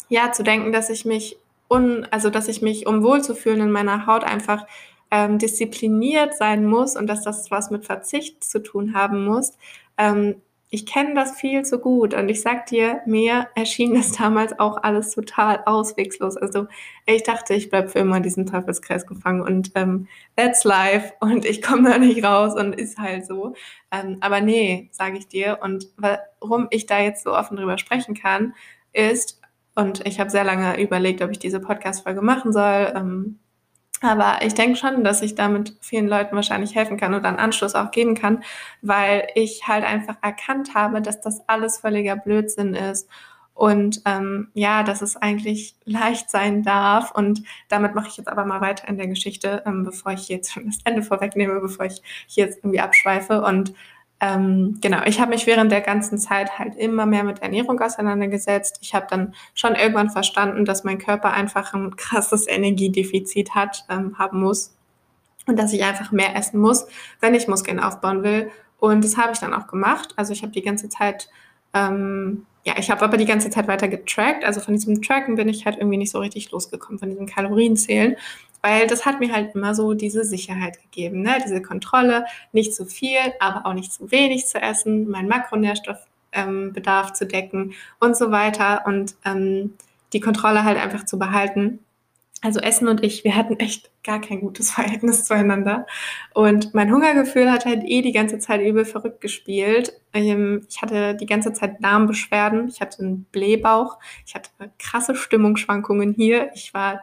ja, 0.09 0.31
zu 0.31 0.43
denken, 0.43 0.71
dass 0.71 0.89
ich 0.89 1.05
mich 1.05 1.39
un, 1.69 2.05
also 2.11 2.29
dass 2.29 2.47
ich 2.47 2.61
mich, 2.61 2.87
um 2.87 3.03
wohlzufühlen 3.03 3.61
in 3.61 3.71
meiner 3.71 4.07
Haut, 4.07 4.23
einfach 4.23 4.65
ähm, 5.11 5.37
diszipliniert 5.37 6.35
sein 6.35 6.65
muss 6.65 6.95
und 6.95 7.07
dass 7.07 7.23
das 7.23 7.49
was 7.51 7.71
mit 7.71 7.85
Verzicht 7.85 8.43
zu 8.43 8.61
tun 8.61 8.93
haben 8.93 9.25
muss, 9.25 9.53
ähm, 9.97 10.41
ich 10.71 10.85
kenne 10.85 11.15
das 11.15 11.31
viel 11.31 11.63
zu 11.63 11.79
gut 11.79 12.13
und 12.13 12.29
ich 12.29 12.41
sag 12.41 12.67
dir, 12.67 13.01
mir 13.07 13.47
erschien 13.55 13.95
das 13.95 14.11
damals 14.11 14.59
auch 14.59 14.77
alles 14.83 15.11
total 15.11 15.63
auswegslos. 15.65 16.37
Also 16.37 16.67
ich 17.07 17.23
dachte, 17.23 17.55
ich 17.55 17.69
bleibe 17.71 17.89
für 17.89 17.99
immer 17.99 18.17
in 18.17 18.23
diesem 18.23 18.45
Teufelskreis 18.45 19.07
gefangen 19.07 19.41
und 19.41 19.71
ähm, 19.73 20.07
that's 20.35 20.63
life 20.63 21.13
und 21.21 21.45
ich 21.45 21.63
komme 21.63 21.89
da 21.89 21.97
nicht 21.97 22.23
raus 22.23 22.53
und 22.55 22.73
ist 22.73 22.99
halt 22.99 23.25
so. 23.25 23.55
Ähm, 23.91 24.17
aber 24.21 24.41
nee, 24.41 24.89
sage 24.91 25.17
ich 25.17 25.27
dir. 25.27 25.59
Und 25.63 25.87
warum 25.97 26.67
ich 26.69 26.85
da 26.85 26.99
jetzt 26.99 27.23
so 27.23 27.33
offen 27.35 27.57
drüber 27.57 27.79
sprechen 27.79 28.13
kann, 28.13 28.53
ist, 28.93 29.41
und 29.75 30.05
ich 30.05 30.19
habe 30.19 30.29
sehr 30.29 30.43
lange 30.43 30.79
überlegt, 30.79 31.21
ob 31.21 31.31
ich 31.31 31.39
diese 31.39 31.59
Podcast-Folge 31.59 32.21
machen 32.21 32.53
soll. 32.53 32.93
Ähm, 32.95 33.39
aber 34.01 34.39
ich 34.43 34.53
denke 34.53 34.77
schon, 34.77 35.03
dass 35.03 35.21
ich 35.21 35.35
damit 35.35 35.75
vielen 35.81 36.07
Leuten 36.07 36.35
wahrscheinlich 36.35 36.75
helfen 36.75 36.97
kann 36.97 37.13
und 37.13 37.25
einen 37.25 37.37
Anschluss 37.37 37.75
auch 37.75 37.91
geben 37.91 38.15
kann, 38.15 38.43
weil 38.81 39.27
ich 39.35 39.67
halt 39.67 39.83
einfach 39.83 40.15
erkannt 40.21 40.73
habe, 40.75 41.01
dass 41.01 41.21
das 41.21 41.41
alles 41.47 41.79
völliger 41.79 42.15
Blödsinn 42.15 42.73
ist 42.73 43.09
und 43.59 44.01
ähm, 44.05 44.47
ja, 44.53 44.83
dass 44.83 45.01
es 45.01 45.17
eigentlich 45.17 45.75
leicht 45.83 46.29
sein 46.29 46.63
darf. 46.63 47.11
Und 47.11 47.43
damit 47.67 47.93
mache 47.93 48.07
ich 48.07 48.15
jetzt 48.15 48.29
aber 48.29 48.45
mal 48.45 48.61
weiter 48.61 48.87
in 48.87 48.95
der 48.95 49.07
Geschichte, 49.07 49.63
ähm, 49.65 49.83
bevor 49.83 50.13
ich 50.13 50.29
jetzt 50.29 50.53
schon 50.53 50.67
das 50.67 50.77
Ende 50.85 51.03
vorwegnehme, 51.03 51.59
bevor 51.59 51.85
ich 51.85 52.01
hier 52.25 52.45
jetzt 52.45 52.59
irgendwie 52.59 52.79
abschweife. 52.79 53.41
Und 53.41 53.73
ähm, 54.21 54.79
genau, 54.81 55.03
ich 55.05 55.21
habe 55.21 55.31
mich 55.31 55.47
während 55.47 55.71
der 55.71 55.81
ganzen 55.81 56.17
Zeit 56.17 56.59
halt 56.59 56.75
immer 56.75 57.05
mehr 57.05 57.23
mit 57.23 57.41
Ernährung 57.41 57.79
auseinandergesetzt. 57.79 58.79
Ich 58.81 58.93
habe 58.93 59.07
dann 59.09 59.33
schon 59.53 59.75
irgendwann 59.75 60.09
verstanden, 60.09 60.65
dass 60.65 60.83
mein 60.83 60.97
Körper 60.97 61.31
einfach 61.31 61.73
ein 61.73 61.95
krasses 61.97 62.47
Energiedefizit 62.47 63.55
hat, 63.55 63.85
ähm, 63.89 64.17
haben 64.19 64.41
muss 64.41 64.75
und 65.47 65.57
dass 65.57 65.71
ich 65.71 65.83
einfach 65.83 66.11
mehr 66.11 66.35
essen 66.35 66.59
muss, 66.59 66.85
wenn 67.21 67.33
ich 67.33 67.47
Muskeln 67.47 67.79
aufbauen 67.79 68.23
will. 68.23 68.51
Und 68.79 69.03
das 69.03 69.17
habe 69.17 69.31
ich 69.31 69.39
dann 69.39 69.53
auch 69.53 69.67
gemacht. 69.67 70.13
Also 70.17 70.33
ich 70.33 70.41
habe 70.41 70.51
die 70.51 70.61
ganze 70.61 70.89
Zeit, 70.89 71.29
ähm, 71.73 72.45
ja, 72.65 72.73
ich 72.77 72.91
habe 72.91 73.01
aber 73.01 73.15
die 73.15 73.25
ganze 73.25 73.49
Zeit 73.49 73.67
weiter 73.69 73.87
getrackt. 73.87 74.43
Also 74.43 74.59
von 74.59 74.73
diesem 74.73 75.01
Tracken 75.01 75.35
bin 75.35 75.47
ich 75.47 75.65
halt 75.65 75.77
irgendwie 75.77 75.97
nicht 75.97 76.11
so 76.11 76.19
richtig 76.19 76.51
losgekommen, 76.51 76.99
von 76.99 77.09
diesem 77.09 77.25
Kalorienzählen 77.25 78.17
weil 78.61 78.87
das 78.87 79.05
hat 79.05 79.19
mir 79.19 79.31
halt 79.31 79.55
immer 79.55 79.75
so 79.75 79.93
diese 79.93 80.23
Sicherheit 80.23 80.81
gegeben, 80.81 81.21
ne? 81.21 81.37
diese 81.43 81.61
Kontrolle, 81.61 82.25
nicht 82.51 82.73
zu 82.73 82.85
viel, 82.85 83.19
aber 83.39 83.65
auch 83.65 83.73
nicht 83.73 83.93
zu 83.93 84.11
wenig 84.11 84.47
zu 84.47 84.61
essen, 84.61 85.09
mein 85.09 85.27
Makronährstoffbedarf 85.27 87.07
ähm, 87.09 87.15
zu 87.15 87.25
decken 87.25 87.73
und 87.99 88.17
so 88.17 88.31
weiter 88.31 88.83
und 88.85 89.15
ähm, 89.25 89.73
die 90.13 90.19
Kontrolle 90.19 90.63
halt 90.63 90.77
einfach 90.77 91.05
zu 91.05 91.19
behalten. 91.19 91.79
Also 92.41 92.61
Essen 92.61 92.87
und 92.87 93.03
ich, 93.03 93.25
wir 93.25 93.35
hatten 93.35 93.59
echt 93.59 93.91
gar 94.03 94.21
kein 94.21 94.39
gutes 94.39 94.71
Verhältnis 94.75 95.25
zueinander. 95.25 95.85
Und 96.33 96.73
mein 96.73 96.91
Hungergefühl 96.91 97.51
hat 97.51 97.65
halt 97.65 97.83
eh 97.85 98.01
die 98.01 98.13
ganze 98.13 98.39
Zeit 98.39 98.61
übel 98.61 98.85
verrückt 98.85 99.19
gespielt. 99.19 99.93
Ähm, 100.13 100.65
ich 100.69 100.81
hatte 100.81 101.15
die 101.15 101.25
ganze 101.25 101.51
Zeit 101.53 101.83
Darmbeschwerden, 101.83 102.69
ich 102.69 102.79
hatte 102.79 103.03
einen 103.03 103.25
Blähbauch, 103.25 103.99
ich 104.25 104.35
hatte 104.35 104.49
krasse 104.77 105.15
Stimmungsschwankungen 105.15 106.13
hier. 106.13 106.51
Ich 106.53 106.73
war 106.73 107.01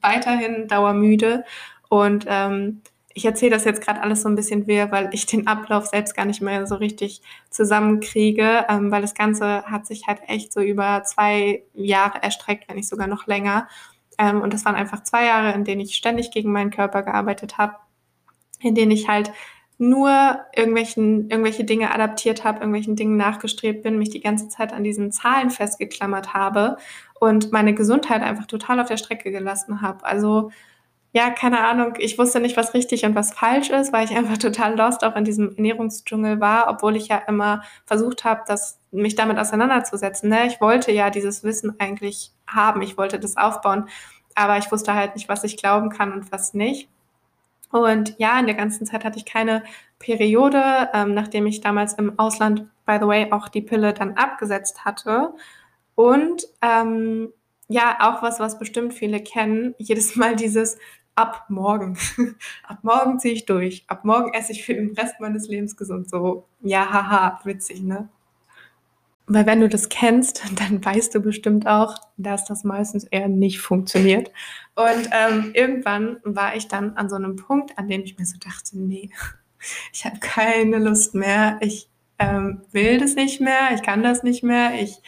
weiterhin 0.00 0.68
dauermüde 0.68 1.44
und 1.88 2.26
ähm, 2.28 2.82
ich 3.14 3.24
erzähle 3.24 3.50
das 3.52 3.64
jetzt 3.64 3.82
gerade 3.82 4.00
alles 4.00 4.22
so 4.22 4.28
ein 4.28 4.36
bisschen 4.36 4.66
wehr, 4.66 4.90
weil 4.90 5.10
ich 5.12 5.26
den 5.26 5.46
Ablauf 5.46 5.86
selbst 5.86 6.16
gar 6.16 6.24
nicht 6.24 6.40
mehr 6.40 6.66
so 6.66 6.76
richtig 6.76 7.20
zusammenkriege, 7.50 8.66
ähm, 8.68 8.90
weil 8.90 9.02
das 9.02 9.14
Ganze 9.14 9.64
hat 9.64 9.86
sich 9.86 10.06
halt 10.06 10.20
echt 10.26 10.52
so 10.52 10.60
über 10.60 11.02
zwei 11.04 11.62
Jahre 11.74 12.22
erstreckt, 12.22 12.68
wenn 12.68 12.76
nicht 12.76 12.88
sogar 12.88 13.06
noch 13.06 13.26
länger. 13.26 13.68
Ähm, 14.18 14.40
und 14.40 14.54
das 14.54 14.64
waren 14.64 14.74
einfach 14.74 15.02
zwei 15.02 15.26
Jahre, 15.26 15.52
in 15.52 15.64
denen 15.64 15.80
ich 15.80 15.94
ständig 15.94 16.30
gegen 16.30 16.52
meinen 16.52 16.70
Körper 16.70 17.02
gearbeitet 17.02 17.58
habe, 17.58 17.76
in 18.60 18.74
denen 18.74 18.90
ich 18.90 19.08
halt 19.08 19.32
nur 19.78 20.40
irgendwelchen, 20.54 21.28
irgendwelche 21.28 21.64
Dinge 21.64 21.92
adaptiert 21.92 22.44
habe, 22.44 22.60
irgendwelchen 22.60 22.94
Dingen 22.94 23.16
nachgestrebt 23.16 23.82
bin, 23.82 23.98
mich 23.98 24.10
die 24.10 24.20
ganze 24.20 24.48
Zeit 24.48 24.72
an 24.72 24.84
diesen 24.84 25.10
Zahlen 25.12 25.50
festgeklammert 25.50 26.34
habe 26.34 26.76
und 27.22 27.52
meine 27.52 27.72
Gesundheit 27.72 28.20
einfach 28.20 28.46
total 28.46 28.80
auf 28.80 28.88
der 28.88 28.96
Strecke 28.96 29.30
gelassen 29.30 29.80
habe. 29.80 30.04
Also 30.04 30.50
ja, 31.12 31.30
keine 31.30 31.60
Ahnung, 31.60 31.94
ich 31.98 32.18
wusste 32.18 32.40
nicht, 32.40 32.56
was 32.56 32.74
richtig 32.74 33.04
und 33.04 33.14
was 33.14 33.32
falsch 33.32 33.70
ist, 33.70 33.92
weil 33.92 34.04
ich 34.06 34.10
einfach 34.16 34.38
total 34.38 34.76
lost 34.76 35.04
auch 35.04 35.14
in 35.14 35.24
diesem 35.24 35.54
Ernährungsdschungel 35.54 36.40
war, 36.40 36.68
obwohl 36.68 36.96
ich 36.96 37.06
ja 37.06 37.18
immer 37.28 37.62
versucht 37.86 38.24
habe, 38.24 38.42
das, 38.48 38.80
mich 38.90 39.14
damit 39.14 39.38
auseinanderzusetzen. 39.38 40.30
Ne? 40.30 40.48
Ich 40.48 40.60
wollte 40.60 40.90
ja 40.90 41.10
dieses 41.10 41.44
Wissen 41.44 41.78
eigentlich 41.78 42.32
haben, 42.48 42.82
ich 42.82 42.98
wollte 42.98 43.20
das 43.20 43.36
aufbauen, 43.36 43.88
aber 44.34 44.58
ich 44.58 44.72
wusste 44.72 44.94
halt 44.94 45.14
nicht, 45.14 45.28
was 45.28 45.44
ich 45.44 45.56
glauben 45.56 45.90
kann 45.90 46.12
und 46.12 46.32
was 46.32 46.54
nicht. 46.54 46.88
Und 47.70 48.18
ja, 48.18 48.36
in 48.40 48.46
der 48.46 48.56
ganzen 48.56 48.84
Zeit 48.84 49.04
hatte 49.04 49.18
ich 49.18 49.26
keine 49.26 49.62
Periode, 50.00 50.90
ähm, 50.92 51.14
nachdem 51.14 51.46
ich 51.46 51.60
damals 51.60 51.94
im 51.94 52.18
Ausland, 52.18 52.66
by 52.84 52.98
the 53.00 53.06
way, 53.06 53.30
auch 53.30 53.48
die 53.48 53.62
Pille 53.62 53.92
dann 53.92 54.14
abgesetzt 54.16 54.84
hatte. 54.84 55.32
Und 56.02 56.48
ähm, 56.62 57.32
ja, 57.68 57.96
auch 58.00 58.24
was, 58.24 58.40
was 58.40 58.58
bestimmt 58.58 58.92
viele 58.92 59.22
kennen, 59.22 59.76
jedes 59.78 60.16
Mal 60.16 60.34
dieses 60.34 60.76
ab 61.14 61.44
morgen. 61.48 61.96
ab 62.66 62.78
morgen 62.82 63.20
ziehe 63.20 63.34
ich 63.34 63.46
durch. 63.46 63.84
Ab 63.86 64.04
morgen 64.04 64.34
esse 64.34 64.50
ich 64.50 64.64
für 64.64 64.74
den 64.74 64.94
Rest 64.94 65.20
meines 65.20 65.46
Lebens 65.46 65.76
gesund. 65.76 66.10
So, 66.10 66.44
ja, 66.60 66.92
haha, 66.92 67.38
witzig, 67.44 67.82
ne? 67.82 68.08
Weil 69.28 69.46
wenn 69.46 69.60
du 69.60 69.68
das 69.68 69.90
kennst, 69.90 70.42
dann 70.58 70.84
weißt 70.84 71.14
du 71.14 71.20
bestimmt 71.20 71.68
auch, 71.68 71.94
dass 72.16 72.46
das 72.46 72.64
meistens 72.64 73.04
eher 73.04 73.28
nicht 73.28 73.60
funktioniert. 73.60 74.32
Und 74.74 75.08
ähm, 75.12 75.52
irgendwann 75.54 76.16
war 76.24 76.56
ich 76.56 76.66
dann 76.66 76.96
an 76.96 77.08
so 77.08 77.14
einem 77.14 77.36
Punkt, 77.36 77.78
an 77.78 77.86
dem 77.86 78.02
ich 78.02 78.18
mir 78.18 78.26
so 78.26 78.38
dachte, 78.40 78.76
nee, 78.76 79.10
ich 79.92 80.04
habe 80.04 80.18
keine 80.18 80.80
Lust 80.80 81.14
mehr, 81.14 81.58
ich 81.60 81.88
ähm, 82.18 82.62
will 82.72 82.98
das 82.98 83.14
nicht 83.14 83.40
mehr, 83.40 83.70
ich 83.72 83.82
kann 83.82 84.02
das 84.02 84.24
nicht 84.24 84.42
mehr, 84.42 84.74
ich 84.80 85.00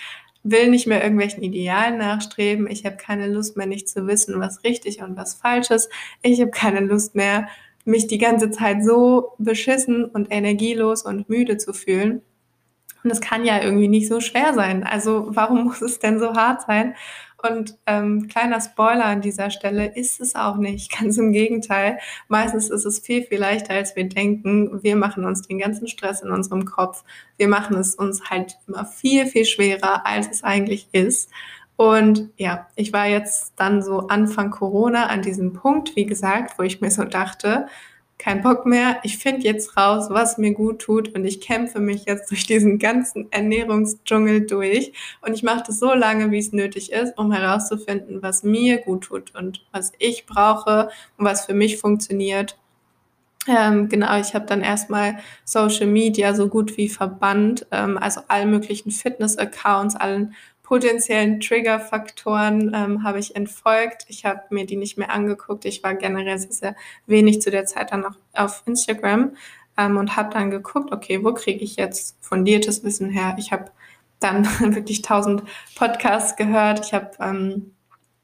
will 0.44 0.68
nicht 0.68 0.86
mehr 0.86 1.02
irgendwelchen 1.02 1.42
Idealen 1.42 1.98
nachstreben, 1.98 2.70
ich 2.70 2.84
habe 2.84 2.96
keine 2.96 3.26
Lust 3.26 3.56
mehr, 3.56 3.66
nicht 3.66 3.88
zu 3.88 4.06
wissen, 4.06 4.38
was 4.38 4.62
richtig 4.62 5.02
und 5.02 5.16
was 5.16 5.34
falsch 5.34 5.70
ist, 5.70 5.90
ich 6.22 6.40
habe 6.40 6.50
keine 6.50 6.80
Lust 6.80 7.14
mehr, 7.14 7.48
mich 7.84 8.06
die 8.06 8.18
ganze 8.18 8.50
Zeit 8.50 8.84
so 8.84 9.32
beschissen 9.38 10.04
und 10.04 10.30
energielos 10.30 11.02
und 11.02 11.28
müde 11.28 11.56
zu 11.56 11.72
fühlen. 11.72 12.22
Und 13.02 13.10
es 13.10 13.20
kann 13.20 13.44
ja 13.44 13.62
irgendwie 13.62 13.88
nicht 13.88 14.08
so 14.08 14.20
schwer 14.20 14.54
sein. 14.54 14.84
Also 14.84 15.26
warum 15.28 15.64
muss 15.64 15.82
es 15.82 15.98
denn 15.98 16.18
so 16.18 16.34
hart 16.34 16.62
sein? 16.62 16.94
Und 17.48 17.76
ähm, 17.86 18.28
kleiner 18.28 18.60
Spoiler 18.60 19.04
an 19.04 19.20
dieser 19.20 19.50
Stelle 19.50 19.94
ist 19.94 20.20
es 20.20 20.34
auch 20.34 20.56
nicht. 20.56 20.90
Ganz 20.98 21.18
im 21.18 21.32
Gegenteil. 21.32 21.98
Meistens 22.28 22.70
ist 22.70 22.86
es 22.86 23.00
viel, 23.00 23.22
viel 23.22 23.38
leichter, 23.38 23.74
als 23.74 23.94
wir 23.96 24.08
denken. 24.08 24.82
Wir 24.82 24.96
machen 24.96 25.24
uns 25.24 25.42
den 25.42 25.58
ganzen 25.58 25.86
Stress 25.86 26.22
in 26.22 26.30
unserem 26.30 26.64
Kopf. 26.64 27.04
Wir 27.36 27.48
machen 27.48 27.76
es 27.76 27.94
uns 27.94 28.30
halt 28.30 28.56
immer 28.66 28.86
viel, 28.86 29.26
viel 29.26 29.44
schwerer, 29.44 30.06
als 30.06 30.30
es 30.30 30.42
eigentlich 30.42 30.88
ist. 30.92 31.30
Und 31.76 32.30
ja, 32.36 32.68
ich 32.76 32.92
war 32.92 33.06
jetzt 33.06 33.52
dann 33.56 33.82
so 33.82 34.06
Anfang 34.06 34.50
Corona 34.50 35.06
an 35.06 35.22
diesem 35.22 35.52
Punkt, 35.52 35.96
wie 35.96 36.06
gesagt, 36.06 36.58
wo 36.58 36.62
ich 36.62 36.80
mir 36.80 36.90
so 36.90 37.04
dachte, 37.04 37.66
kein 38.24 38.40
Bock 38.40 38.64
mehr, 38.64 39.00
ich 39.02 39.18
finde 39.18 39.42
jetzt 39.42 39.76
raus, 39.76 40.06
was 40.08 40.38
mir 40.38 40.54
gut 40.54 40.80
tut 40.80 41.14
und 41.14 41.26
ich 41.26 41.42
kämpfe 41.42 41.78
mich 41.78 42.06
jetzt 42.06 42.30
durch 42.30 42.46
diesen 42.46 42.78
ganzen 42.78 43.30
Ernährungsdschungel 43.30 44.46
durch 44.46 44.94
und 45.20 45.34
ich 45.34 45.42
mache 45.42 45.64
das 45.66 45.78
so 45.78 45.92
lange, 45.92 46.30
wie 46.30 46.38
es 46.38 46.50
nötig 46.50 46.90
ist, 46.90 47.18
um 47.18 47.32
herauszufinden, 47.32 48.22
was 48.22 48.42
mir 48.42 48.78
gut 48.78 49.04
tut 49.04 49.34
und 49.34 49.66
was 49.72 49.92
ich 49.98 50.24
brauche 50.24 50.88
und 51.18 51.26
was 51.26 51.44
für 51.44 51.52
mich 51.52 51.76
funktioniert. 51.76 52.56
Ähm, 53.46 53.90
genau, 53.90 54.18
ich 54.18 54.34
habe 54.34 54.46
dann 54.46 54.62
erstmal 54.62 55.18
Social 55.44 55.86
Media 55.86 56.32
so 56.32 56.48
gut 56.48 56.78
wie 56.78 56.88
verbannt, 56.88 57.66
ähm, 57.72 57.98
also 57.98 58.22
allen 58.28 58.50
möglichen 58.50 58.90
Fitness-Accounts, 58.90 59.96
allen 59.96 60.34
potenziellen 60.64 61.40
Triggerfaktoren 61.40 62.72
ähm, 62.74 63.04
habe 63.04 63.20
ich 63.20 63.36
entfolgt. 63.36 64.06
Ich 64.08 64.24
habe 64.24 64.40
mir 64.50 64.66
die 64.66 64.76
nicht 64.76 64.98
mehr 64.98 65.12
angeguckt. 65.12 65.66
Ich 65.66 65.84
war 65.84 65.94
generell 65.94 66.38
sehr, 66.38 66.52
sehr 66.52 66.76
wenig 67.06 67.40
zu 67.42 67.50
der 67.50 67.66
Zeit 67.66 67.92
dann 67.92 68.00
noch 68.00 68.16
auf 68.32 68.62
Instagram 68.66 69.36
ähm, 69.76 69.96
und 69.98 70.16
habe 70.16 70.32
dann 70.32 70.50
geguckt, 70.50 70.90
okay, 70.90 71.22
wo 71.22 71.34
kriege 71.34 71.62
ich 71.62 71.76
jetzt 71.76 72.16
fundiertes 72.20 72.82
Wissen 72.82 73.10
her? 73.10 73.36
Ich 73.38 73.52
habe 73.52 73.70
dann 74.20 74.44
wirklich 74.74 75.02
tausend 75.02 75.42
Podcasts 75.76 76.34
gehört. 76.34 76.86
Ich 76.86 76.94
habe 76.94 77.10
ähm, 77.20 77.74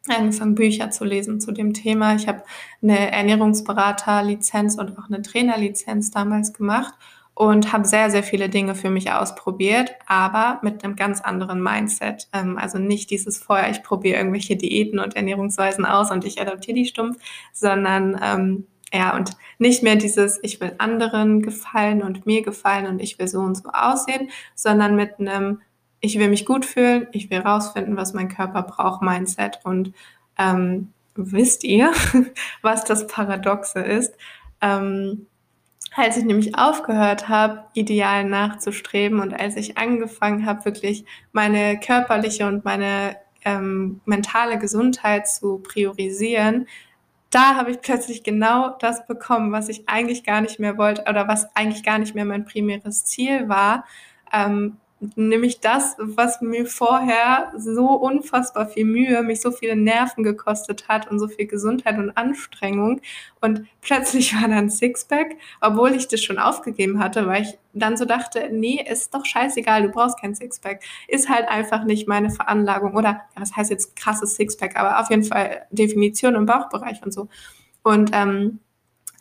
angefangen, 0.08 0.54
Bücher 0.54 0.90
zu 0.90 1.04
lesen 1.04 1.42
zu 1.42 1.52
dem 1.52 1.74
Thema. 1.74 2.14
Ich 2.14 2.26
habe 2.26 2.42
eine 2.82 3.12
Ernährungsberater-Lizenz 3.12 4.76
und 4.76 4.98
auch 4.98 5.08
eine 5.08 5.20
Trainerlizenz 5.20 6.10
damals 6.10 6.54
gemacht 6.54 6.94
und 7.34 7.72
habe 7.72 7.86
sehr, 7.86 8.10
sehr 8.10 8.22
viele 8.22 8.48
Dinge 8.48 8.74
für 8.74 8.90
mich 8.90 9.12
ausprobiert, 9.12 9.92
aber 10.06 10.58
mit 10.62 10.84
einem 10.84 10.96
ganz 10.96 11.20
anderen 11.20 11.62
Mindset. 11.62 12.28
Ähm, 12.32 12.58
also 12.58 12.78
nicht 12.78 13.10
dieses 13.10 13.38
vorher, 13.38 13.70
ich 13.70 13.82
probiere 13.82 14.18
irgendwelche 14.18 14.56
Diäten 14.56 14.98
und 14.98 15.16
Ernährungsweisen 15.16 15.86
aus 15.86 16.10
und 16.10 16.24
ich 16.24 16.40
adaptiere 16.40 16.74
die 16.74 16.86
stumpf, 16.86 17.16
sondern 17.52 18.20
ähm, 18.22 18.66
ja, 18.92 19.14
und 19.16 19.36
nicht 19.58 19.82
mehr 19.82 19.96
dieses, 19.96 20.40
ich 20.42 20.60
will 20.60 20.74
anderen 20.78 21.42
gefallen 21.42 22.02
und 22.02 22.26
mir 22.26 22.42
gefallen 22.42 22.86
und 22.86 23.00
ich 23.00 23.18
will 23.18 23.28
so 23.28 23.38
und 23.40 23.56
so 23.56 23.68
aussehen, 23.70 24.30
sondern 24.54 24.96
mit 24.96 25.18
einem, 25.20 25.60
ich 26.00 26.18
will 26.18 26.28
mich 26.28 26.44
gut 26.44 26.64
fühlen, 26.64 27.06
ich 27.12 27.30
will 27.30 27.38
rausfinden, 27.38 27.96
was 27.96 28.14
mein 28.14 28.28
Körper 28.28 28.62
braucht, 28.62 29.02
Mindset. 29.02 29.60
Und 29.64 29.92
ähm, 30.38 30.92
wisst 31.14 31.62
ihr, 31.62 31.92
was 32.62 32.84
das 32.84 33.06
Paradoxe 33.06 33.80
ist? 33.80 34.14
Ähm, 34.60 35.26
als 35.94 36.16
ich 36.16 36.24
nämlich 36.24 36.56
aufgehört 36.56 37.28
habe, 37.28 37.64
ideal 37.74 38.24
nachzustreben 38.24 39.20
und 39.20 39.38
als 39.38 39.56
ich 39.56 39.76
angefangen 39.76 40.46
habe, 40.46 40.64
wirklich 40.64 41.04
meine 41.32 41.78
körperliche 41.80 42.46
und 42.46 42.64
meine 42.64 43.16
ähm, 43.44 44.00
mentale 44.04 44.58
Gesundheit 44.58 45.28
zu 45.28 45.58
priorisieren, 45.58 46.66
da 47.30 47.54
habe 47.54 47.70
ich 47.70 47.80
plötzlich 47.80 48.24
genau 48.24 48.76
das 48.78 49.06
bekommen, 49.06 49.52
was 49.52 49.68
ich 49.68 49.88
eigentlich 49.88 50.24
gar 50.24 50.40
nicht 50.40 50.58
mehr 50.58 50.78
wollte 50.78 51.04
oder 51.08 51.28
was 51.28 51.54
eigentlich 51.54 51.84
gar 51.84 51.98
nicht 51.98 52.14
mehr 52.14 52.24
mein 52.24 52.44
primäres 52.44 53.04
Ziel 53.04 53.48
war. 53.48 53.84
Ähm, 54.32 54.78
nämlich 55.16 55.60
das, 55.60 55.96
was 55.98 56.42
mir 56.42 56.66
vorher 56.66 57.52
so 57.56 57.86
unfassbar 57.86 58.68
viel 58.68 58.84
Mühe, 58.84 59.22
mich 59.22 59.40
so 59.40 59.50
viele 59.50 59.74
Nerven 59.74 60.22
gekostet 60.24 60.88
hat 60.88 61.10
und 61.10 61.18
so 61.18 61.28
viel 61.28 61.46
Gesundheit 61.46 61.98
und 61.98 62.16
Anstrengung. 62.16 63.00
Und 63.40 63.66
plötzlich 63.80 64.34
war 64.34 64.48
dann 64.48 64.68
Sixpack, 64.68 65.36
obwohl 65.60 65.94
ich 65.94 66.08
das 66.08 66.22
schon 66.22 66.38
aufgegeben 66.38 66.98
hatte, 67.02 67.26
weil 67.26 67.42
ich 67.42 67.58
dann 67.72 67.96
so 67.96 68.04
dachte, 68.04 68.50
nee, 68.52 68.84
ist 68.86 69.14
doch 69.14 69.24
scheißegal, 69.24 69.82
du 69.82 69.88
brauchst 69.88 70.20
kein 70.20 70.34
Sixpack. 70.34 70.82
Ist 71.08 71.28
halt 71.30 71.48
einfach 71.48 71.84
nicht 71.84 72.06
meine 72.06 72.30
Veranlagung 72.30 72.94
oder, 72.94 73.22
ja, 73.34 73.40
was 73.40 73.56
heißt 73.56 73.70
jetzt 73.70 73.96
krasses 73.96 74.34
Sixpack, 74.34 74.76
aber 74.78 75.00
auf 75.00 75.08
jeden 75.10 75.24
Fall 75.24 75.66
Definition 75.70 76.34
im 76.34 76.46
Bauchbereich 76.46 77.02
und 77.02 77.12
so. 77.12 77.28
Und 77.82 78.10
ähm, 78.12 78.60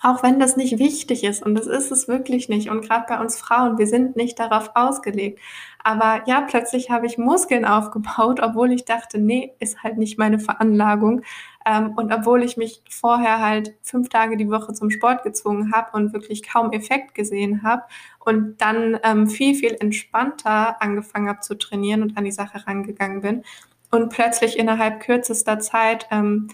auch 0.01 0.23
wenn 0.23 0.39
das 0.39 0.55
nicht 0.55 0.79
wichtig 0.79 1.23
ist 1.23 1.43
und 1.43 1.55
das 1.55 1.67
ist 1.67 1.91
es 1.91 2.07
wirklich 2.07 2.47
nicht. 2.49 2.69
Und 2.69 2.81
gerade 2.81 3.05
bei 3.07 3.19
uns 3.19 3.37
Frauen, 3.37 3.77
wir 3.77 3.87
sind 3.87 4.15
nicht 4.15 4.39
darauf 4.39 4.71
ausgelegt. 4.75 5.39
Aber 5.83 6.23
ja, 6.27 6.41
plötzlich 6.41 6.89
habe 6.91 7.05
ich 7.05 7.17
Muskeln 7.17 7.65
aufgebaut, 7.65 8.39
obwohl 8.41 8.71
ich 8.71 8.85
dachte, 8.85 9.17
nee, 9.17 9.53
ist 9.59 9.81
halt 9.81 9.97
nicht 9.97 10.17
meine 10.17 10.39
Veranlagung. 10.39 11.21
Ähm, 11.65 11.93
und 11.95 12.13
obwohl 12.13 12.43
ich 12.43 12.57
mich 12.57 12.81
vorher 12.89 13.39
halt 13.39 13.75
fünf 13.81 14.09
Tage 14.09 14.37
die 14.37 14.49
Woche 14.49 14.73
zum 14.73 14.89
Sport 14.89 15.23
gezwungen 15.23 15.71
habe 15.73 15.95
und 15.95 16.13
wirklich 16.13 16.43
kaum 16.43 16.71
Effekt 16.71 17.15
gesehen 17.15 17.63
habe 17.63 17.83
und 18.19 18.57
dann 18.61 18.99
ähm, 19.03 19.27
viel, 19.27 19.55
viel 19.55 19.75
entspannter 19.79 20.81
angefangen 20.81 21.29
habe 21.29 21.39
zu 21.39 21.55
trainieren 21.57 22.01
und 22.01 22.17
an 22.17 22.25
die 22.25 22.31
Sache 22.31 22.65
rangegangen 22.67 23.21
bin 23.21 23.43
und 23.91 24.09
plötzlich 24.09 24.57
innerhalb 24.57 24.99
kürzester 25.01 25.59
Zeit 25.59 26.07
ähm, 26.11 26.49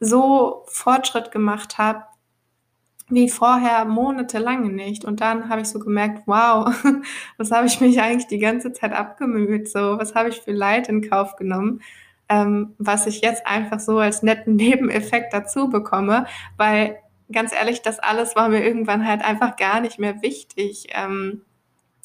so 0.00 0.64
Fortschritt 0.68 1.30
gemacht 1.32 1.78
habe, 1.78 2.04
wie 3.08 3.28
vorher 3.28 3.84
monatelang 3.84 4.74
nicht. 4.74 5.04
Und 5.04 5.20
dann 5.20 5.48
habe 5.48 5.60
ich 5.60 5.68
so 5.68 5.78
gemerkt, 5.78 6.22
wow, 6.26 6.74
was 7.38 7.50
habe 7.50 7.66
ich 7.66 7.80
mich 7.80 8.00
eigentlich 8.00 8.26
die 8.26 8.38
ganze 8.38 8.72
Zeit 8.72 8.92
abgemüht? 8.92 9.68
So, 9.68 9.98
was 9.98 10.14
habe 10.14 10.28
ich 10.28 10.40
für 10.40 10.52
Leid 10.52 10.88
in 10.88 11.08
Kauf 11.08 11.36
genommen? 11.36 11.82
Ähm, 12.28 12.74
was 12.78 13.06
ich 13.06 13.20
jetzt 13.20 13.46
einfach 13.46 13.78
so 13.78 13.98
als 13.98 14.22
netten 14.22 14.56
Nebeneffekt 14.56 15.32
dazu 15.32 15.70
bekomme, 15.70 16.26
weil 16.56 16.98
ganz 17.30 17.52
ehrlich, 17.52 17.82
das 17.82 17.98
alles 17.98 18.36
war 18.36 18.48
mir 18.48 18.64
irgendwann 18.64 19.06
halt 19.06 19.24
einfach 19.24 19.56
gar 19.56 19.80
nicht 19.80 19.98
mehr 19.98 20.22
wichtig. 20.22 20.88
Ähm, 20.92 21.42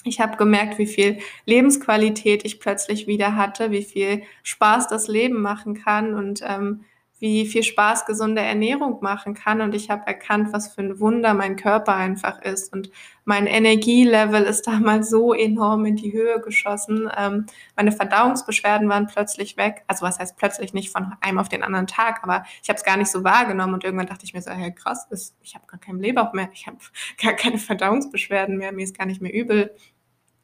ich 0.03 0.19
habe 0.19 0.37
gemerkt, 0.37 0.77
wie 0.77 0.87
viel 0.87 1.19
Lebensqualität 1.45 2.43
ich 2.45 2.59
plötzlich 2.59 3.07
wieder 3.07 3.35
hatte, 3.35 3.71
wie 3.71 3.83
viel 3.83 4.23
Spaß 4.43 4.87
das 4.87 5.07
Leben 5.07 5.41
machen 5.41 5.75
kann 5.75 6.15
und 6.15 6.41
ähm, 6.43 6.85
wie 7.21 7.45
viel 7.45 7.61
Spaß 7.61 8.07
gesunde 8.07 8.41
Ernährung 8.41 8.97
machen 9.01 9.35
kann. 9.35 9.61
Und 9.61 9.75
ich 9.75 9.91
habe 9.91 10.07
erkannt, 10.07 10.51
was 10.53 10.73
für 10.73 10.81
ein 10.81 10.99
Wunder 10.99 11.35
mein 11.35 11.55
Körper 11.55 11.95
einfach 11.95 12.41
ist. 12.41 12.73
Und 12.73 12.89
mein 13.25 13.45
Energielevel 13.45 14.41
ist 14.41 14.65
damals 14.67 15.11
so 15.11 15.31
enorm 15.31 15.85
in 15.85 15.95
die 15.95 16.11
Höhe 16.11 16.41
geschossen. 16.41 17.11
Ähm, 17.15 17.45
meine 17.75 17.91
Verdauungsbeschwerden 17.91 18.89
waren 18.89 19.05
plötzlich 19.05 19.55
weg. 19.55 19.83
Also 19.85 20.03
was 20.03 20.17
heißt 20.17 20.35
plötzlich 20.35 20.73
nicht 20.73 20.91
von 20.91 21.13
einem 21.21 21.37
auf 21.37 21.47
den 21.47 21.61
anderen 21.61 21.85
Tag, 21.85 22.21
aber 22.23 22.43
ich 22.63 22.69
habe 22.69 22.77
es 22.77 22.83
gar 22.83 22.97
nicht 22.97 23.11
so 23.11 23.23
wahrgenommen. 23.23 23.75
Und 23.75 23.83
irgendwann 23.83 24.07
dachte 24.07 24.25
ich 24.25 24.33
mir 24.33 24.41
so, 24.41 24.49
hey, 24.49 24.73
krass, 24.73 25.07
ich 25.43 25.53
habe 25.53 25.67
gar 25.67 25.79
keinen 25.79 25.99
Blähbauch 25.99 26.33
mehr, 26.33 26.49
ich 26.53 26.65
habe 26.65 26.77
gar 27.21 27.33
keine 27.33 27.59
Verdauungsbeschwerden 27.59 28.57
mehr, 28.57 28.71
mir 28.71 28.83
ist 28.83 28.97
gar 28.97 29.05
nicht 29.05 29.21
mehr 29.21 29.33
übel. 29.33 29.75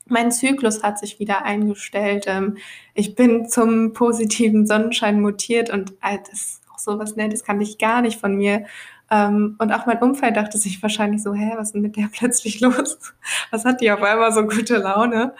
Mein 0.05 0.31
Zyklus 0.31 0.83
hat 0.83 0.99
sich 0.99 1.19
wieder 1.19 1.43
eingestellt. 1.43 2.25
Ähm, 2.27 2.57
ich 2.93 3.15
bin 3.15 3.49
zum 3.49 3.93
positiven 3.93 4.67
Sonnenschein 4.67 5.19
mutiert 5.19 5.71
und 5.71 5.95
das 6.01 6.61
auch 6.77 6.79
so 6.79 6.99
was 6.99 7.15
Nettes 7.15 7.43
kann 7.43 7.59
ich 7.61 7.77
gar 7.77 8.01
nicht 8.01 8.19
von 8.19 8.35
mir. 8.35 8.65
Ähm, 9.09 9.55
und 9.59 9.71
auch 9.71 9.85
mein 9.85 9.99
Umfeld 9.99 10.35
dachte 10.35 10.57
sich 10.57 10.81
wahrscheinlich 10.81 11.23
so, 11.23 11.33
hä, 11.33 11.53
was 11.55 11.69
ist 11.69 11.73
denn 11.73 11.81
mit 11.81 11.95
der 11.95 12.09
plötzlich 12.11 12.59
los? 12.59 13.13
Was 13.51 13.65
hat 13.65 13.81
die 13.81 13.91
auf 13.91 14.01
einmal 14.01 14.31
so 14.31 14.43
gute 14.43 14.77
Laune? 14.77 15.33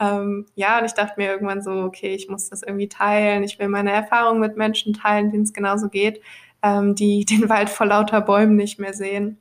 Ähm, 0.00 0.46
ja, 0.54 0.78
und 0.78 0.84
ich 0.84 0.92
dachte 0.92 1.14
mir 1.16 1.30
irgendwann 1.30 1.62
so, 1.62 1.70
okay, 1.70 2.14
ich 2.14 2.28
muss 2.28 2.50
das 2.50 2.62
irgendwie 2.62 2.88
teilen. 2.88 3.42
Ich 3.42 3.58
will 3.58 3.68
meine 3.68 3.92
Erfahrungen 3.92 4.40
mit 4.40 4.56
Menschen 4.56 4.92
teilen, 4.92 5.30
denen 5.30 5.44
es 5.44 5.52
genauso 5.52 5.88
geht, 5.88 6.20
ähm, 6.62 6.94
die 6.94 7.24
den 7.28 7.48
Wald 7.48 7.70
vor 7.70 7.86
lauter 7.86 8.20
Bäumen 8.20 8.56
nicht 8.56 8.78
mehr 8.78 8.94
sehen 8.94 9.38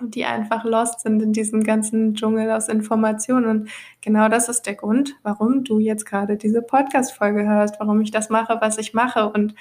und 0.00 0.14
die 0.14 0.24
einfach 0.24 0.64
lost 0.64 1.00
sind 1.00 1.20
in 1.22 1.32
diesem 1.32 1.62
ganzen 1.64 2.14
Dschungel 2.14 2.50
aus 2.50 2.68
Informationen. 2.68 3.46
Und 3.46 3.70
genau 4.00 4.28
das 4.28 4.48
ist 4.48 4.62
der 4.62 4.74
Grund, 4.74 5.14
warum 5.22 5.64
du 5.64 5.78
jetzt 5.78 6.06
gerade 6.06 6.36
diese 6.36 6.62
Podcast-Folge 6.62 7.46
hörst, 7.46 7.78
warum 7.78 8.00
ich 8.00 8.10
das 8.10 8.30
mache, 8.30 8.56
was 8.60 8.78
ich 8.78 8.94
mache. 8.94 9.28
Und 9.28 9.54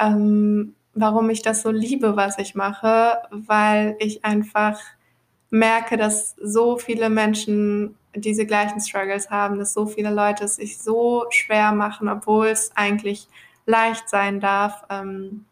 ähm, 0.00 0.74
warum 0.94 1.30
ich 1.30 1.42
das 1.42 1.62
so 1.62 1.70
liebe, 1.70 2.16
was 2.16 2.38
ich 2.38 2.54
mache, 2.54 3.18
weil 3.30 3.96
ich 3.98 4.24
einfach 4.24 4.80
merke, 5.50 5.96
dass 5.96 6.34
so 6.42 6.78
viele 6.78 7.10
Menschen 7.10 7.96
diese 8.14 8.46
gleichen 8.46 8.80
Struggles 8.80 9.30
haben, 9.30 9.58
dass 9.58 9.72
so 9.72 9.86
viele 9.86 10.10
Leute 10.10 10.44
es 10.44 10.56
sich 10.56 10.78
so 10.78 11.26
schwer 11.30 11.72
machen, 11.72 12.08
obwohl 12.08 12.48
es 12.48 12.72
eigentlich 12.74 13.28
leicht 13.66 14.08
sein 14.08 14.40
darf. 14.40 14.84
Ähm, 14.90 15.44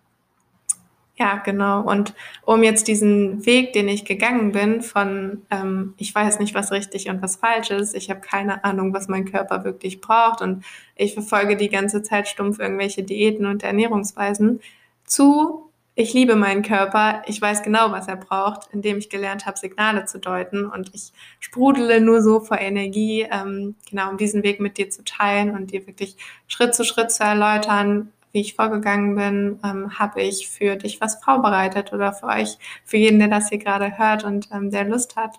ja, 1.18 1.36
genau. 1.38 1.82
Und 1.82 2.14
um 2.44 2.62
jetzt 2.62 2.86
diesen 2.86 3.44
Weg, 3.44 3.72
den 3.72 3.88
ich 3.88 4.04
gegangen 4.04 4.52
bin, 4.52 4.82
von 4.82 5.42
ähm, 5.50 5.94
ich 5.96 6.14
weiß 6.14 6.38
nicht, 6.38 6.54
was 6.54 6.70
richtig 6.70 7.08
und 7.08 7.20
was 7.22 7.36
falsch 7.36 7.70
ist, 7.70 7.94
ich 7.94 8.08
habe 8.08 8.20
keine 8.20 8.62
Ahnung, 8.64 8.94
was 8.94 9.08
mein 9.08 9.24
Körper 9.24 9.64
wirklich 9.64 10.00
braucht 10.00 10.42
und 10.42 10.64
ich 10.94 11.14
verfolge 11.14 11.56
die 11.56 11.70
ganze 11.70 12.02
Zeit 12.02 12.28
stumpf 12.28 12.60
irgendwelche 12.60 13.02
Diäten 13.02 13.46
und 13.46 13.64
Ernährungsweisen, 13.64 14.60
zu 15.04 15.68
ich 15.96 16.14
liebe 16.14 16.36
meinen 16.36 16.62
Körper, 16.62 17.22
ich 17.26 17.42
weiß 17.42 17.64
genau, 17.64 17.90
was 17.90 18.06
er 18.06 18.14
braucht, 18.14 18.68
indem 18.72 18.98
ich 18.98 19.10
gelernt 19.10 19.46
habe, 19.46 19.58
Signale 19.58 20.04
zu 20.04 20.20
deuten 20.20 20.66
und 20.66 20.94
ich 20.94 21.12
sprudele 21.40 22.00
nur 22.00 22.22
so 22.22 22.38
vor 22.38 22.60
Energie, 22.60 23.26
ähm, 23.28 23.74
genau, 23.90 24.10
um 24.10 24.16
diesen 24.16 24.44
Weg 24.44 24.60
mit 24.60 24.78
dir 24.78 24.90
zu 24.90 25.02
teilen 25.02 25.50
und 25.56 25.72
dir 25.72 25.84
wirklich 25.88 26.16
Schritt 26.46 26.76
zu 26.76 26.84
Schritt 26.84 27.10
zu 27.10 27.24
erläutern, 27.24 28.12
wie 28.32 28.40
ich 28.40 28.54
vorgegangen 28.54 29.14
bin, 29.14 29.60
ähm, 29.64 29.98
habe 29.98 30.22
ich 30.22 30.48
für 30.48 30.76
dich 30.76 31.00
was 31.00 31.22
vorbereitet 31.22 31.92
oder 31.92 32.12
für 32.12 32.26
euch, 32.26 32.58
für 32.84 32.96
jeden, 32.96 33.18
der 33.18 33.28
das 33.28 33.48
hier 33.48 33.58
gerade 33.58 33.98
hört 33.98 34.24
und 34.24 34.48
ähm, 34.52 34.70
der 34.70 34.84
Lust 34.84 35.16
hat. 35.16 35.38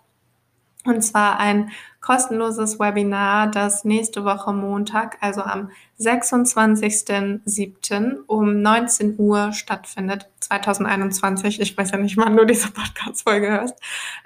Und 0.85 1.01
zwar 1.01 1.39
ein 1.39 1.71
kostenloses 1.99 2.79
Webinar, 2.79 3.51
das 3.51 3.83
nächste 3.83 4.23
Woche 4.23 4.53
Montag, 4.53 5.17
also 5.19 5.41
am 5.41 5.71
26.07. 5.99 8.19
um 8.27 8.61
19 8.61 9.15
Uhr 9.17 9.51
stattfindet, 9.51 10.29
2021. 10.39 11.59
Ich 11.59 11.77
weiß 11.77 11.91
ja 11.91 11.97
nicht, 11.97 12.15
wann 12.15 12.37
du 12.37 12.45
diese 12.45 12.71
Podcast-Folge 12.71 13.49
hörst. 13.49 13.75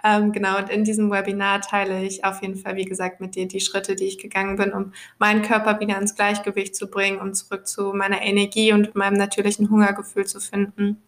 Ähm, 0.03 0.31
genau, 0.31 0.59
und 0.59 0.69
in 0.69 0.83
diesem 0.83 1.09
Webinar 1.09 1.61
teile 1.61 2.03
ich 2.03 2.23
auf 2.23 2.43
jeden 2.43 2.57
Fall, 2.57 2.75
wie 2.75 2.85
gesagt, 2.85 3.19
mit 3.19 3.33
dir 3.33 3.47
die 3.47 3.59
Schritte, 3.59 3.95
die 3.95 4.05
ich 4.05 4.19
gegangen 4.19 4.55
bin, 4.55 4.73
um 4.73 4.93
meinen 5.17 5.41
Körper 5.41 5.79
wieder 5.79 5.99
ins 5.99 6.13
Gleichgewicht 6.13 6.75
zu 6.75 6.85
bringen, 6.87 7.19
um 7.19 7.33
zurück 7.33 7.65
zu 7.65 7.93
meiner 7.93 8.21
Energie 8.21 8.73
und 8.73 8.93
meinem 8.93 9.17
natürlichen 9.17 9.71
Hungergefühl 9.71 10.27
zu 10.27 10.39
finden. 10.39 11.01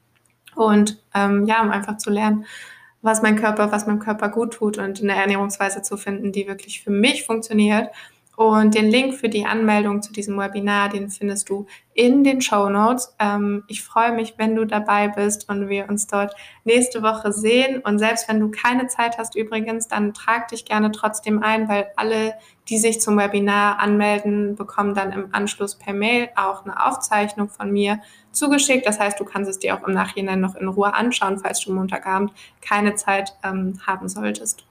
Und 0.56 0.98
ähm, 1.14 1.46
ja, 1.46 1.62
um 1.62 1.70
einfach 1.70 1.98
zu 1.98 2.10
lernen, 2.10 2.46
was 3.06 3.22
mein 3.22 3.36
Körper, 3.36 3.72
was 3.72 3.86
meinem 3.86 4.00
Körper 4.00 4.30
gut 4.30 4.56
tut 4.56 4.78
und 4.78 5.02
eine 5.02 5.16
Ernährungsweise 5.16 5.82
zu 5.82 5.96
finden, 5.96 6.32
die 6.32 6.48
wirklich 6.48 6.84
für 6.84 6.92
mich 6.92 7.26
funktioniert 7.26 7.90
und 8.36 8.76
den 8.76 8.90
Link 8.90 9.16
für 9.16 9.30
die 9.30 9.46
Anmeldung 9.46 10.02
zu 10.02 10.12
diesem 10.12 10.38
Webinar, 10.38 10.90
den 10.90 11.10
findest 11.10 11.50
du 11.50 11.66
in 11.94 12.24
den 12.26 12.42
Show 12.42 12.70
Notes. 12.70 13.16
Ähm, 13.20 13.64
ich 13.68 13.84
freue 13.84 14.12
mich, 14.12 14.36
wenn 14.38 14.56
du 14.56 14.66
dabei 14.66 15.08
bist 15.08 15.48
und 15.48 15.70
wir 15.70 15.88
uns 15.90 16.08
dort 16.08 16.36
nächste 16.66 17.02
Woche 17.02 17.32
sehen. 17.32 17.82
Und 17.82 18.00
selbst 18.00 18.28
wenn 18.28 18.42
du 18.42 18.52
keine 18.52 18.88
Zeit 18.88 19.18
hast 19.18 19.36
übrigens, 19.36 19.88
dann 19.88 20.14
trag 20.14 20.50
dich 20.50 20.66
gerne 20.66 20.92
trotzdem 20.92 21.42
ein, 21.42 21.70
weil 21.70 21.88
alle, 21.96 22.34
die 22.68 22.78
sich 22.78 23.00
zum 23.00 23.18
Webinar 23.18 23.80
anmelden, 23.80 24.56
bekommen 24.56 24.94
dann 24.94 25.14
im 25.14 25.30
Anschluss 25.34 25.76
per 25.76 25.94
Mail 25.94 26.30
auch 26.36 26.66
eine 26.66 26.86
Aufzeichnung 26.86 27.48
von 27.48 27.72
mir 27.72 28.02
zugeschickt. 28.32 28.86
Das 28.86 29.00
heißt, 29.00 29.18
du 29.18 29.24
kannst 29.24 29.50
es 29.50 29.60
dir 29.60 29.76
auch 29.76 29.88
im 29.88 29.94
Nachhinein 29.94 30.42
noch 30.42 30.56
in 30.56 30.68
Ruhe 30.68 30.94
anschauen, 30.94 31.40
falls 31.40 31.62
du 31.62 31.74
Montagabend 31.74 32.34
keine 32.60 32.96
Zeit 32.96 33.34
ähm, 33.44 33.80
haben 33.88 34.10
solltest. 34.10 34.66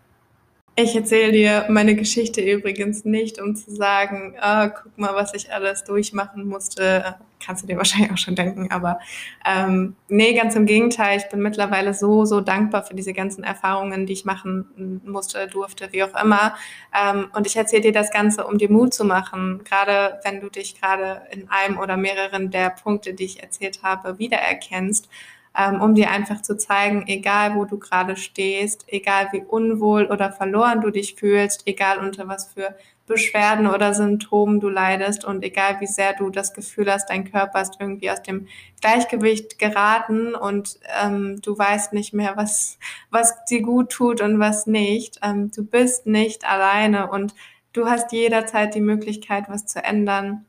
Ich 0.76 0.96
erzähle 0.96 1.30
dir 1.30 1.66
meine 1.68 1.94
Geschichte 1.94 2.40
übrigens 2.40 3.04
nicht, 3.04 3.40
um 3.40 3.54
zu 3.54 3.72
sagen, 3.72 4.34
ah, 4.40 4.66
guck 4.68 4.98
mal, 4.98 5.14
was 5.14 5.32
ich 5.32 5.52
alles 5.52 5.84
durchmachen 5.84 6.48
musste. 6.48 7.14
Kannst 7.44 7.62
du 7.62 7.68
dir 7.68 7.76
wahrscheinlich 7.76 8.10
auch 8.10 8.18
schon 8.18 8.34
denken, 8.34 8.72
aber 8.72 8.98
ähm, 9.46 9.94
nee, 10.08 10.34
ganz 10.34 10.56
im 10.56 10.66
Gegenteil. 10.66 11.18
Ich 11.18 11.28
bin 11.28 11.42
mittlerweile 11.42 11.94
so, 11.94 12.24
so 12.24 12.40
dankbar 12.40 12.82
für 12.82 12.94
diese 12.94 13.12
ganzen 13.12 13.44
Erfahrungen, 13.44 14.06
die 14.06 14.14
ich 14.14 14.24
machen 14.24 15.00
musste, 15.04 15.46
durfte, 15.46 15.92
wie 15.92 16.02
auch 16.02 16.20
immer. 16.20 16.56
Ähm, 16.92 17.30
und 17.36 17.46
ich 17.46 17.54
erzähle 17.54 17.82
dir 17.82 17.92
das 17.92 18.10
Ganze, 18.10 18.44
um 18.44 18.58
dir 18.58 18.68
Mut 18.68 18.94
zu 18.94 19.04
machen, 19.04 19.62
gerade 19.62 20.18
wenn 20.24 20.40
du 20.40 20.48
dich 20.48 20.80
gerade 20.80 21.22
in 21.30 21.48
einem 21.50 21.78
oder 21.78 21.96
mehreren 21.96 22.50
der 22.50 22.70
Punkte, 22.70 23.14
die 23.14 23.26
ich 23.26 23.40
erzählt 23.44 23.84
habe, 23.84 24.18
wiedererkennst 24.18 25.08
ähm, 25.56 25.80
um 25.80 25.94
dir 25.94 26.10
einfach 26.10 26.42
zu 26.42 26.56
zeigen, 26.56 27.04
egal 27.06 27.54
wo 27.54 27.64
du 27.64 27.78
gerade 27.78 28.16
stehst, 28.16 28.84
egal 28.88 29.28
wie 29.32 29.42
unwohl 29.42 30.06
oder 30.06 30.32
verloren 30.32 30.80
du 30.80 30.90
dich 30.90 31.14
fühlst, 31.14 31.62
egal 31.66 31.98
unter 31.98 32.26
was 32.28 32.52
für 32.52 32.76
Beschwerden 33.06 33.66
oder 33.66 33.92
Symptomen 33.92 34.60
du 34.60 34.68
leidest 34.68 35.24
und 35.24 35.44
egal 35.44 35.78
wie 35.80 35.86
sehr 35.86 36.14
du 36.14 36.30
das 36.30 36.54
Gefühl 36.54 36.90
hast, 36.90 37.10
dein 37.10 37.30
Körper 37.30 37.60
ist 37.60 37.76
irgendwie 37.78 38.10
aus 38.10 38.22
dem 38.22 38.48
Gleichgewicht 38.80 39.58
geraten 39.58 40.34
und 40.34 40.78
ähm, 41.02 41.40
du 41.42 41.56
weißt 41.56 41.92
nicht 41.92 42.14
mehr, 42.14 42.36
was, 42.36 42.78
was 43.10 43.44
dir 43.44 43.60
gut 43.60 43.90
tut 43.90 44.22
und 44.22 44.38
was 44.38 44.66
nicht. 44.66 45.18
Ähm, 45.22 45.50
du 45.54 45.64
bist 45.64 46.06
nicht 46.06 46.50
alleine 46.50 47.10
und 47.10 47.34
du 47.74 47.86
hast 47.86 48.12
jederzeit 48.12 48.74
die 48.74 48.80
Möglichkeit, 48.80 49.44
was 49.48 49.66
zu 49.66 49.84
ändern 49.84 50.46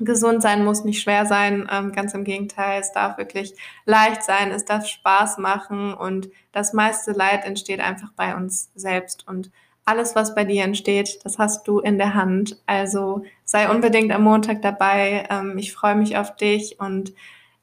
gesund 0.00 0.42
sein 0.42 0.64
muss 0.64 0.84
nicht 0.84 1.02
schwer 1.02 1.26
sein, 1.26 1.68
ähm, 1.70 1.92
ganz 1.92 2.14
im 2.14 2.24
Gegenteil, 2.24 2.80
es 2.80 2.92
darf 2.92 3.16
wirklich 3.18 3.54
leicht 3.84 4.22
sein, 4.22 4.50
es 4.50 4.64
darf 4.64 4.86
Spaß 4.86 5.38
machen 5.38 5.94
und 5.94 6.28
das 6.52 6.72
meiste 6.72 7.12
Leid 7.12 7.44
entsteht 7.44 7.80
einfach 7.80 8.10
bei 8.16 8.34
uns 8.34 8.70
selbst 8.74 9.26
und 9.28 9.50
alles, 9.84 10.16
was 10.16 10.34
bei 10.34 10.44
dir 10.44 10.64
entsteht, 10.64 11.20
das 11.24 11.38
hast 11.38 11.68
du 11.68 11.78
in 11.78 11.98
der 11.98 12.14
Hand. 12.14 12.58
Also 12.66 13.24
sei 13.44 13.68
unbedingt 13.68 14.12
am 14.12 14.22
Montag 14.22 14.62
dabei. 14.62 15.26
Ähm, 15.30 15.58
ich 15.58 15.72
freue 15.72 15.94
mich 15.94 16.16
auf 16.16 16.36
dich 16.36 16.80
und 16.80 17.12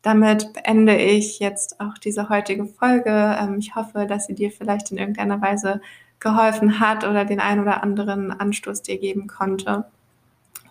damit 0.04 0.54
beende 0.54 0.96
ich 0.96 1.40
jetzt 1.40 1.80
auch 1.80 1.98
diese 1.98 2.30
heutige 2.30 2.66
Folge. 2.66 3.38
Ähm, 3.40 3.58
ich 3.58 3.76
hoffe, 3.76 4.06
dass 4.06 4.28
sie 4.28 4.36
dir 4.36 4.52
vielleicht 4.52 4.92
in 4.92 4.98
irgendeiner 4.98 5.42
Weise 5.42 5.82
geholfen 6.20 6.80
hat 6.80 7.04
oder 7.04 7.26
den 7.26 7.40
ein 7.40 7.60
oder 7.60 7.82
anderen 7.82 8.32
Anstoß 8.32 8.84
dir 8.84 9.00
geben 9.00 9.28
konnte. 9.28 9.86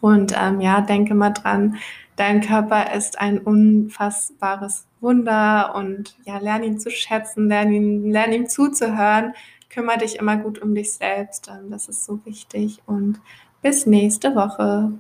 Und 0.00 0.34
ähm, 0.36 0.60
ja, 0.60 0.80
denke 0.80 1.14
mal 1.14 1.30
dran, 1.30 1.76
dein 2.16 2.40
Körper 2.40 2.94
ist 2.94 3.18
ein 3.20 3.38
unfassbares 3.38 4.86
Wunder 5.00 5.74
und 5.74 6.16
ja, 6.24 6.38
lern 6.38 6.62
ihn 6.62 6.78
zu 6.78 6.90
schätzen, 6.90 7.48
lern, 7.48 7.72
ihn, 7.72 8.10
lern 8.10 8.32
ihm 8.32 8.48
zuzuhören, 8.48 9.34
kümmere 9.70 9.98
dich 9.98 10.16
immer 10.16 10.36
gut 10.36 10.60
um 10.60 10.74
dich 10.74 10.92
selbst, 10.92 11.50
das 11.70 11.88
ist 11.88 12.04
so 12.04 12.20
wichtig 12.24 12.82
und 12.86 13.20
bis 13.62 13.86
nächste 13.86 14.34
Woche. 14.34 14.92